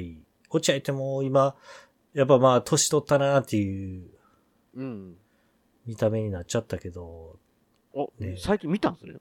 [0.50, 1.56] 落合ってもう今、
[2.14, 4.10] やっぱまあ年取ったなっていう
[4.76, 5.16] うん。
[5.86, 7.38] 見た目になっちゃったけど、
[7.94, 9.16] お、ね最近見たんですね。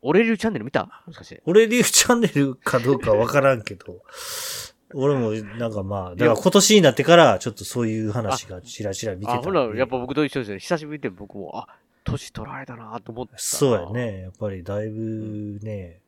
[0.00, 1.02] 俺流チャンネル見た？
[1.06, 1.42] もしかして。
[1.44, 4.02] 俺流チャンネルかどうかわからんけど、
[4.94, 9.42] 俺もなんかまあ、だから今年になってからちょっとそういう話がちらちら見てたあ。
[9.42, 10.58] ほら、やっぱ僕と一緒ですよ。
[10.58, 11.68] 久しぶりで僕も、あ、
[12.10, 13.38] 年取られたなと思ってた。
[13.38, 13.90] そうや。
[13.90, 14.22] ね。
[14.22, 16.00] やっぱりだいぶね、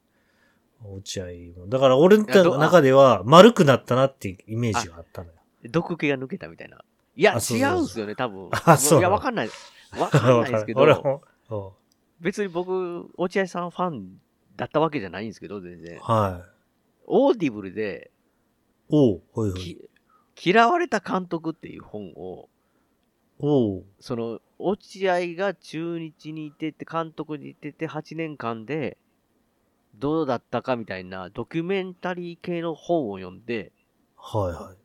[0.84, 1.24] 落合
[1.58, 1.68] も。
[1.68, 2.24] だから俺の
[2.58, 5.34] 中では丸くなったなっていうイメージがあったのよ。
[5.70, 6.78] 毒気が抜けたみたいな。
[7.16, 8.48] いや、違そうんすよね、多分。
[8.64, 9.50] あそういや、 わかんない。
[9.98, 11.22] わかんないですけど、俺も。
[11.50, 11.80] うん
[12.20, 14.20] 別に僕、落合さんファン
[14.56, 15.98] だったわけじゃないんですけど、全然。
[16.00, 16.50] はい。
[17.06, 18.10] オーディブルで、
[18.90, 19.60] おう、ほいほい。
[20.34, 22.48] き嫌われた監督っていう本を、
[23.38, 28.98] おう、その、落合が中日にいてて、監督にいてて8年間で、
[29.96, 33.72] どうだったかみたいなドキュメンタリー系の本を読んで、
[34.16, 34.76] はいはい。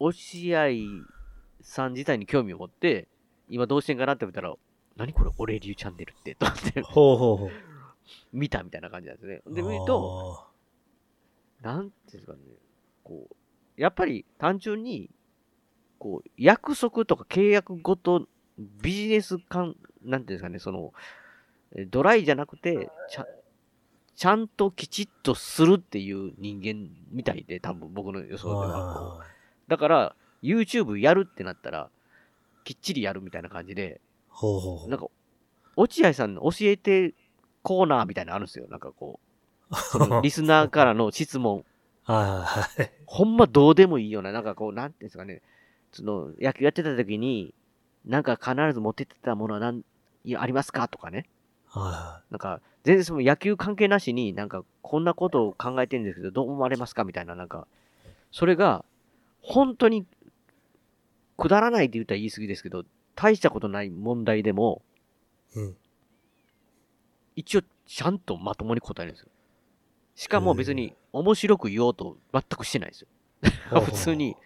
[0.00, 0.68] 落合
[1.62, 3.08] さん自体に興味を持って、
[3.48, 4.54] 今どうしてんかなって見たら、
[4.96, 7.50] 何これ俺流チャンネルって、と思ってほうほうほう。
[8.32, 9.42] 見たみたいな感じなんですね。
[9.46, 10.48] で、見ると、
[11.62, 12.38] あなんていうんですかね、
[13.04, 15.10] こう、やっぱり単純に、
[15.98, 18.26] こう、約束とか契約ごと、
[18.58, 20.92] ビジネス感、なんていうんですかね、その、
[21.76, 23.26] えドライじゃなくて、ちゃ、
[24.16, 29.24] ちゃんときちっとするっていう人間みたいで、多分僕の予ー想では。
[29.68, 31.90] だから、YouTube やるってなったら、
[32.64, 34.88] きっちりやるみたいな感じで、ほうほうほう。
[34.88, 35.06] なんか、
[35.76, 37.14] 落合さんの教えて
[37.62, 38.66] コーナーみたいなのあるんですよ。
[38.68, 39.20] なんかこ
[39.70, 41.64] う、その リスナーからの質問。
[42.02, 42.90] はい。
[43.06, 45.42] ほんまどうでもいいような、なんかこう、なんていうんですかね、
[45.92, 47.54] その、野球やってた時に、
[48.04, 49.84] なんか必ず持ってってたものは何、
[50.36, 50.88] ありますか？
[50.88, 51.26] とかね。
[51.66, 57.04] はなんか、全然その野球関係なしに、なんか、こんなことを考えてるんですけど、どう思われますか？
[57.04, 57.66] みたいな、なんか、
[58.30, 58.84] それが、
[59.42, 60.06] 本当に、
[61.36, 62.84] くだらないって言ったら言い過ぎですけど、
[63.14, 64.82] 大したことない問題でも、
[65.54, 65.58] い。
[65.58, 65.76] うん。
[67.36, 69.28] 一応、ちゃんとまともに答えるんですよ。
[70.14, 73.08] しかも別に、面白く言おうと全くしてないですよ。
[73.84, 74.36] 普通に、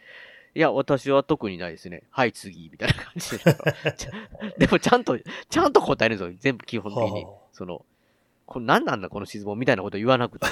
[0.54, 2.02] いや、私は特にないですね。
[2.10, 4.58] はい、次、みたいな感じで。
[4.58, 6.36] でも、ちゃんと、ちゃんと答えるんですよ。
[6.38, 7.34] 全部基本的にはあ。
[7.52, 7.86] その、
[8.44, 10.46] これ何なんだ、この質問みたいなこと言わなくて。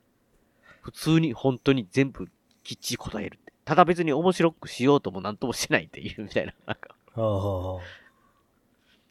[0.82, 2.28] 普通に、本当に全部、
[2.62, 3.38] きっちり答える。
[3.64, 6.52] ただ別に面白くしようともなんともしてないっていうみたいな。
[6.66, 6.94] なんか、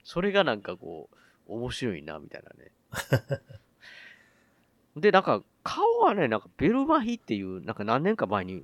[0.03, 1.15] それがなんかこう、
[1.47, 3.41] 面白いな、みたいなね。
[4.95, 8.63] で、なんか、顔はね、なんかベルマヒっていう、なんか何年か前に、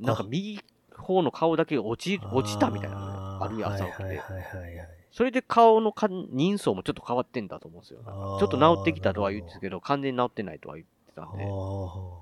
[0.00, 0.60] なんか右
[0.96, 4.02] 方の顔だけ落ち、落ちたみたいなのね、ある朝起きて。
[4.02, 4.88] はいはいはいはいはい。
[5.12, 8.00] それで顔のか人相もちょっと変わってんだと思うんですよ。
[8.04, 11.44] ちょっと治ってきたとは言ってたけど、完全に治ってないとは言ってたんで。
[11.44, 12.20] あ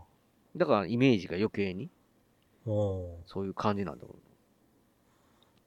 [0.56, 1.90] だからイメージが余計に。
[2.64, 4.14] そういう感じなんだろ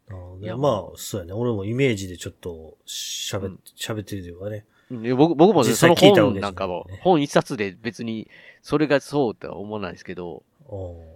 [0.08, 1.34] なるほどねいやまあ、そうやね。
[1.34, 4.66] 俺もイメージでちょっと喋っうん喋ってるというかね。
[5.16, 8.28] 僕僕もね実その本なんかもね、本一冊で別に
[8.62, 10.44] それがそうとは思わないですけど、うん。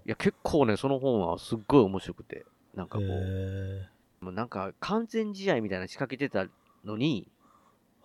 [0.06, 3.88] いや結構ね、その本はすっごい面白くて、なんかこう。
[4.22, 6.47] もうなんか完全試合みたいなの仕掛けてた
[6.84, 7.28] のに。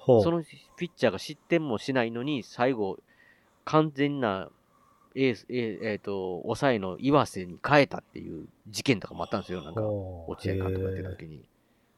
[0.06, 0.42] その
[0.76, 2.98] ピッチャーが失点もしないのに、最後、
[3.64, 4.48] 完全な
[5.14, 11.44] エース、えーえーと、抑えの岩瀬に変えたっていう事件とかもあったんですよ、なんか、落合監督がやってた時に。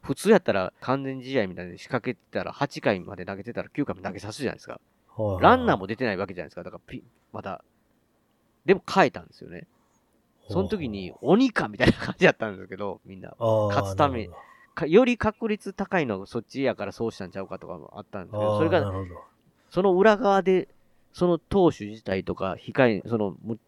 [0.00, 4.80] 普通やったら完全試合みたいに仕掛けてたら、8回まで投げてたら9回まで投げさすじゃないですか。
[5.40, 6.64] ランナーも出てないわけじゃないですか。
[6.64, 7.62] だからピ、まだ。
[8.64, 9.66] でも変えたんですよね。
[10.48, 13.34] その時に、鬼かみたいな感じだったんですけど、みんな。
[13.38, 14.28] 勝つため。
[14.86, 18.90] より確率高いのがそっちやからそうしたんちゃうかとかもあったんですけど、それが
[19.70, 20.68] その裏側で、
[21.12, 23.58] その投手自体とか、控え、その、む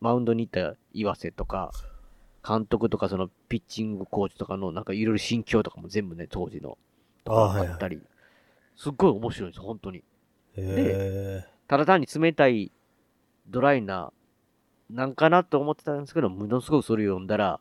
[0.00, 1.72] マウンドに行った岩瀬とか、
[2.46, 6.76] 監督とか、そのピッチングコーチとかの、なんかいろいろ心境とかも全部ね、当時の、
[7.24, 8.00] とかあったり、
[8.76, 10.04] すっごい面白いんですよ、本当に。
[10.56, 12.70] へただ単に冷たい、
[13.48, 14.12] ドライな、
[14.90, 17.60] なんかなと思ってたんですけど、ものすごくそれを読んだら、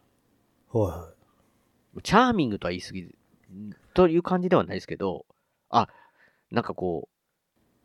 [0.74, 0.78] え。
[0.78, 1.10] は
[2.04, 3.16] チャーミングとは言い過ぎる、
[3.94, 5.26] という感じではないですけど、
[5.70, 5.88] あ、
[6.52, 7.08] なんかこ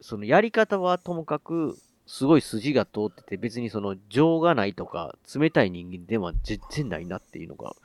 [0.01, 7.76] う、そのやり方はともかく、すごい筋が通ってて、別にその情がないとか、冷たい人間では全然ないなっていうのが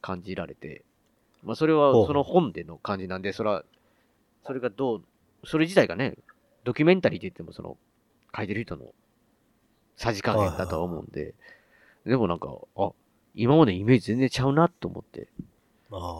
[0.00, 0.84] 感じられて、
[1.42, 3.64] まあそれはその本での感じなんで、それは、
[4.46, 5.02] それがどう、
[5.44, 6.14] それ自体がね、
[6.62, 7.76] ドキュメンタリーって言ってもその、
[8.36, 8.92] 書いてる人の
[10.00, 11.34] さじ加減だとは思うんで、
[12.06, 12.92] でもなんか、あ、
[13.34, 15.28] 今までイメージ全然ちゃうなと思って、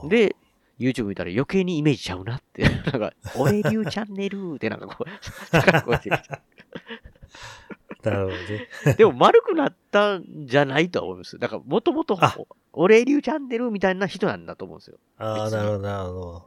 [0.07, 0.37] で、
[0.79, 5.11] YouTube 見たら余計にイメージちゃうなって、 なんか、俺流チャンネルってなんかこう、
[5.51, 6.19] 高い声でな
[8.11, 8.69] るほどね。
[8.99, 11.39] でも丸くなったんじゃないとは思います。
[11.39, 12.37] だから、もともとあ、
[12.75, 14.99] 俺流チャンネルみたいな人なんだと思うんですよ。
[15.17, 16.45] ああ、なるほど、なるほど。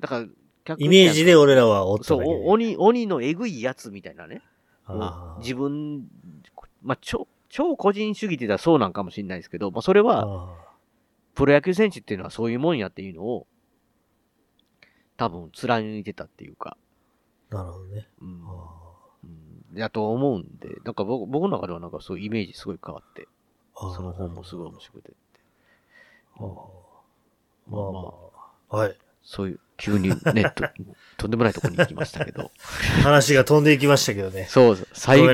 [0.00, 0.26] だか
[0.66, 4.42] ら、イメージで俺らはおったそう、鬼、鬼のえぐいやつみたいなね。
[5.40, 6.08] 自分、
[6.88, 10.68] まあ、超、超個人主義って言ったらそうなんかもしれないですけど、まあ、それは、あ
[11.34, 13.46] プロ野球選手っていうのはそういうもんやっていうのを、
[15.18, 18.08] 多分貫いてたっていうか、ーなるほどね。
[18.20, 18.42] うん。
[18.48, 18.88] あ
[19.72, 23.28] うん、やと思うんで、なんか僕僕の中ではなんかそういうイメージすごい変わって、
[23.76, 25.12] その本もすごい面白くて、
[26.38, 26.46] あー
[27.68, 28.12] ままああまあ、ま
[28.70, 28.76] あ。
[28.76, 28.98] はい。
[29.22, 30.14] そういう、急にね、
[30.54, 30.64] と
[31.16, 32.50] とんでもないところに行きましたけど、
[33.02, 34.46] 話が飛んでいきましたけどね。
[34.50, 35.28] そうそう、最後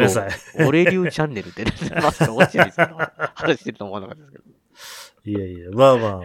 [0.66, 1.64] 俺流チャンネルって、
[2.01, 2.97] まさか落ちないですけど、
[3.35, 4.44] 話してると思わなかったですけど。
[5.24, 6.20] いやいや、まあまあ。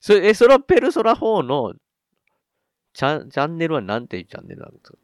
[0.00, 1.74] それ、え、そのペルソナ4の
[2.94, 4.98] チャンチャンネルはなんていうチャンネルなんですか？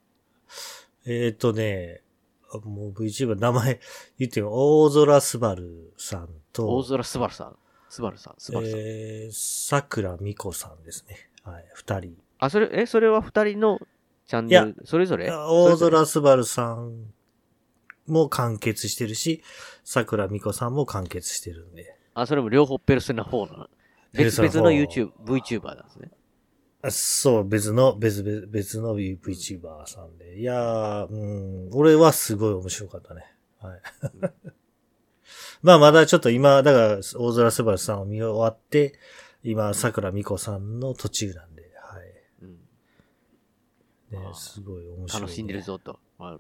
[1.07, 2.01] えっ、ー、とね、
[2.51, 3.79] あもう VTuber 名前
[4.19, 4.51] 言ってよ。
[4.51, 7.57] 大空すばるさんと、大空スバルさん。
[7.91, 8.81] スバルさん、スバルさん。
[8.81, 11.29] えー、桜美子さんですね。
[11.45, 12.17] はい、二人。
[12.45, 13.81] あ、それ、え、それは二人の
[14.27, 15.31] チャンネル、それぞれ？
[15.31, 17.13] 大空すばるさん
[18.07, 19.43] も完結してるし、
[19.85, 21.97] 桜美子さんも完結してるんで。
[22.15, 23.69] あ、それも両方ペルソナ4の。
[24.13, 26.11] 別ペルソナ4々の YouTube、VTuber なんですね。
[26.83, 30.39] あそう、別の、別々、別の VTuber さんで。
[30.39, 33.25] いやー、うん、俺はすごい面白かったね。
[33.59, 33.81] はい。
[35.63, 38.99] まあまだちょっと今、だから、大空すばるさんを見終わって、
[39.43, 41.54] 今、桜美子さんの途中なんで。
[44.21, 45.63] ねすごい面白い、楽しんでる。
[45.63, 45.99] ぞと。
[46.19, 46.39] まあ、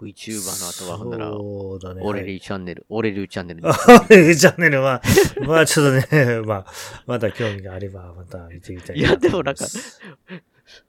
[0.00, 2.02] VTuber の後は、ほんなら、そうだね。
[2.04, 3.68] 俺はい流チャンネル、俺流チャンネルに。
[4.10, 5.02] 俺チャンネルは、
[5.46, 6.66] まあちょっとね、 まあ、
[7.06, 9.64] また興味があれば、また見てみたいいやでもなんか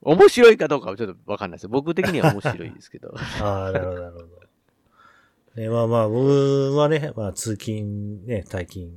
[0.02, 1.68] 面白いかどうかはちょっとわかんないです。
[1.68, 3.14] 僕的には面白いですけど。
[3.42, 4.28] ああ、なるほど、なるほど。
[5.56, 8.92] ね、まあまあ、僕はね、まあ通勤、ね、退勤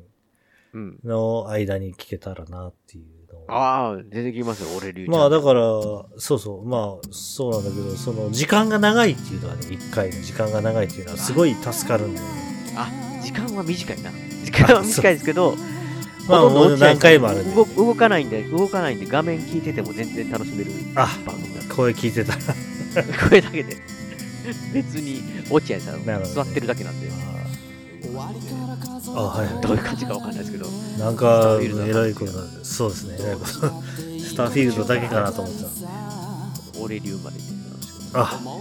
[0.73, 0.99] うん。
[1.05, 3.07] の間に聞けたらなっていう。
[3.49, 5.07] ああ、出てきますよ、俺流。
[5.07, 5.61] まあだから、
[6.19, 12.27] そうそう、まあそうなんだけど、その時間が長いっていうのはね、一回の時間が長いっていうのはすごい助かるんで、ね。
[12.77, 12.91] あ、
[13.23, 14.11] 時間は短いな。
[14.45, 15.57] 時間は短いですけど、
[16.29, 21.75] まあほとんど落ちない何回もあるんで動動かないんで、動かないんで、画面聞いてても全然楽しめるあ番組だ。
[21.75, 22.39] 声聞いてたら。
[23.29, 23.77] これだけで。
[24.73, 27.26] 別に、落合さんなるほどね座ってるだけなんで。
[28.19, 29.49] あ、はい。
[29.63, 30.67] どういう感じかわかんないですけど、
[30.99, 32.33] なんか、えらいこと
[32.65, 33.51] そうですね、えらいこと。
[33.51, 35.69] スターフィールドだけかなと思ってた。
[36.81, 38.55] オレリウまで出てたんですけど、あ、まあ、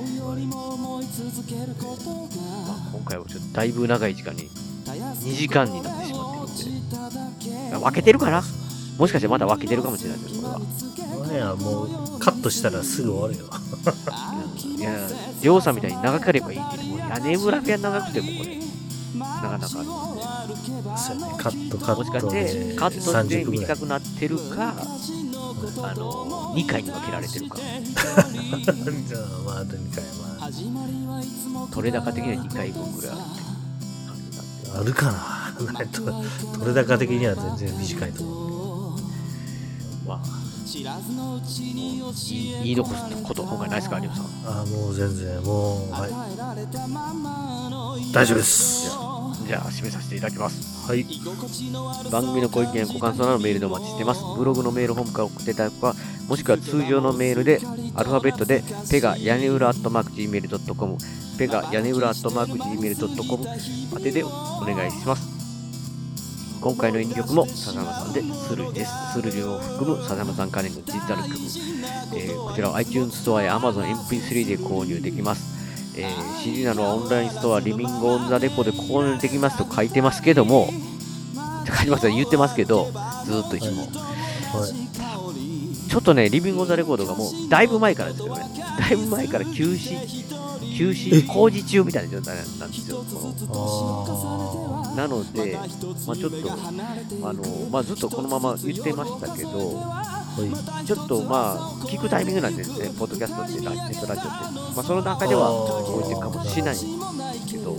[2.93, 4.49] 今回はちょっとだいぶ長い時間に、
[4.85, 6.89] 2時間になってしまってるん
[7.71, 8.43] で、分けてるかな？
[8.97, 10.59] もしかしてまだ分けてるかもしれないですこれは。
[11.25, 11.55] これは。
[11.57, 11.83] も
[12.15, 13.49] う、カットしたらすぐ終わるよ。
[14.77, 14.95] いや、
[15.41, 18.57] りょうさんみたいに長ければいいって言っても、屋根裏部屋長くてもこれ、
[19.19, 20.55] なかなかある
[20.97, 23.69] そうやね、カット、カもしかしットでて、カットして30分ぐらい。
[23.69, 24.75] 短くなってるか、
[25.83, 33.17] あの、2回に分けられてるか、 じゃあ、まあ、あと2回、ま取れ高的には2回分ぐらい
[34.77, 35.45] あるかな。
[36.59, 38.99] 取れ高的には全然短いと思う。
[40.07, 44.25] まあ、言い言い残すこと今回ないですか、りょうさん。
[44.61, 46.11] あ、もう全然、もう、はい。
[48.11, 48.89] 大丈夫です。
[49.47, 50.89] じゃあ、締めさせていただきます。
[50.89, 51.05] はい。
[52.11, 54.23] 番組のご意見、ご感想などメールでお待ちしています。
[54.37, 55.95] ブログのメールフォームから送っていただくか、
[56.27, 57.59] もしくは通常のメールで、
[57.93, 60.97] アルファベットで、ペガ屋根裏アットマーク Gmail.com、
[61.37, 63.47] ペガ屋根裏アットマーク Gmail.com
[63.97, 64.29] 宛てでお
[64.61, 65.34] 願いします。
[66.65, 68.91] 今回の演曲も笹山さんでスルーです。
[69.13, 71.35] スルーを含む笹山さん関連のデジタル曲、
[72.15, 75.45] えーこちらは iTunes ストアや Amazon MP3 で購入できます。
[75.95, 80.67] えー CD などはオンラインストア、リビングオンザレポで購入できますと書いてますけども、
[81.67, 82.85] 書いてます言ってますけど、
[83.25, 83.83] ずーっといつも。
[83.83, 85.87] はい。
[85.87, 88.43] ちょっとね、リビングオンザレコードがもう、だいぶ前からですよね。
[88.79, 89.99] だいぶ前から休止、
[90.75, 92.97] 休止、工事中みたいな状態なんですよ。
[92.97, 95.57] こあのなので、
[96.07, 96.51] まあ、ちょっと、
[97.27, 100.85] あの、まあ、ずっとこのまま言ってましたけど、あ、はい。
[100.85, 104.75] ちょっとまあ、聞くタイミングなんですね、ポッドキャストって、ラネットラジオって。
[104.75, 106.85] まあ、その段階では置いてるかもしれないんで
[107.39, 107.77] すけど、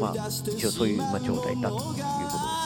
[0.00, 1.96] まあ、一応そういう、まあ、状態だということ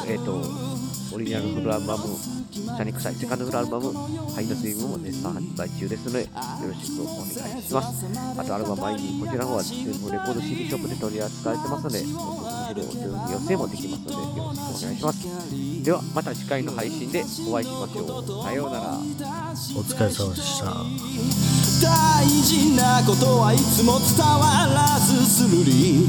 [0.06, 0.12] です。
[0.12, 0.79] えっ、と、
[1.12, 2.04] オリジナルフルアルバム、
[2.52, 6.28] シャニクサイセカンドフルアルバム、ハイドスイムも絶賛発売中ですので、よ
[6.68, 8.06] ろしくお願いします。
[8.38, 12.16] あと、アルバム前に、こちらの方は、レコード CD ショップで取り扱われてますので、おすす
[12.68, 15.84] めでお取り寄せもできますので、よろしくお願いします。
[15.84, 18.44] では、また次回の配信でお会いしましょう。
[18.44, 18.98] さようなら。
[18.98, 20.66] お疲れ様でした。
[21.82, 26.08] 大事なことはいつも伝わらずするり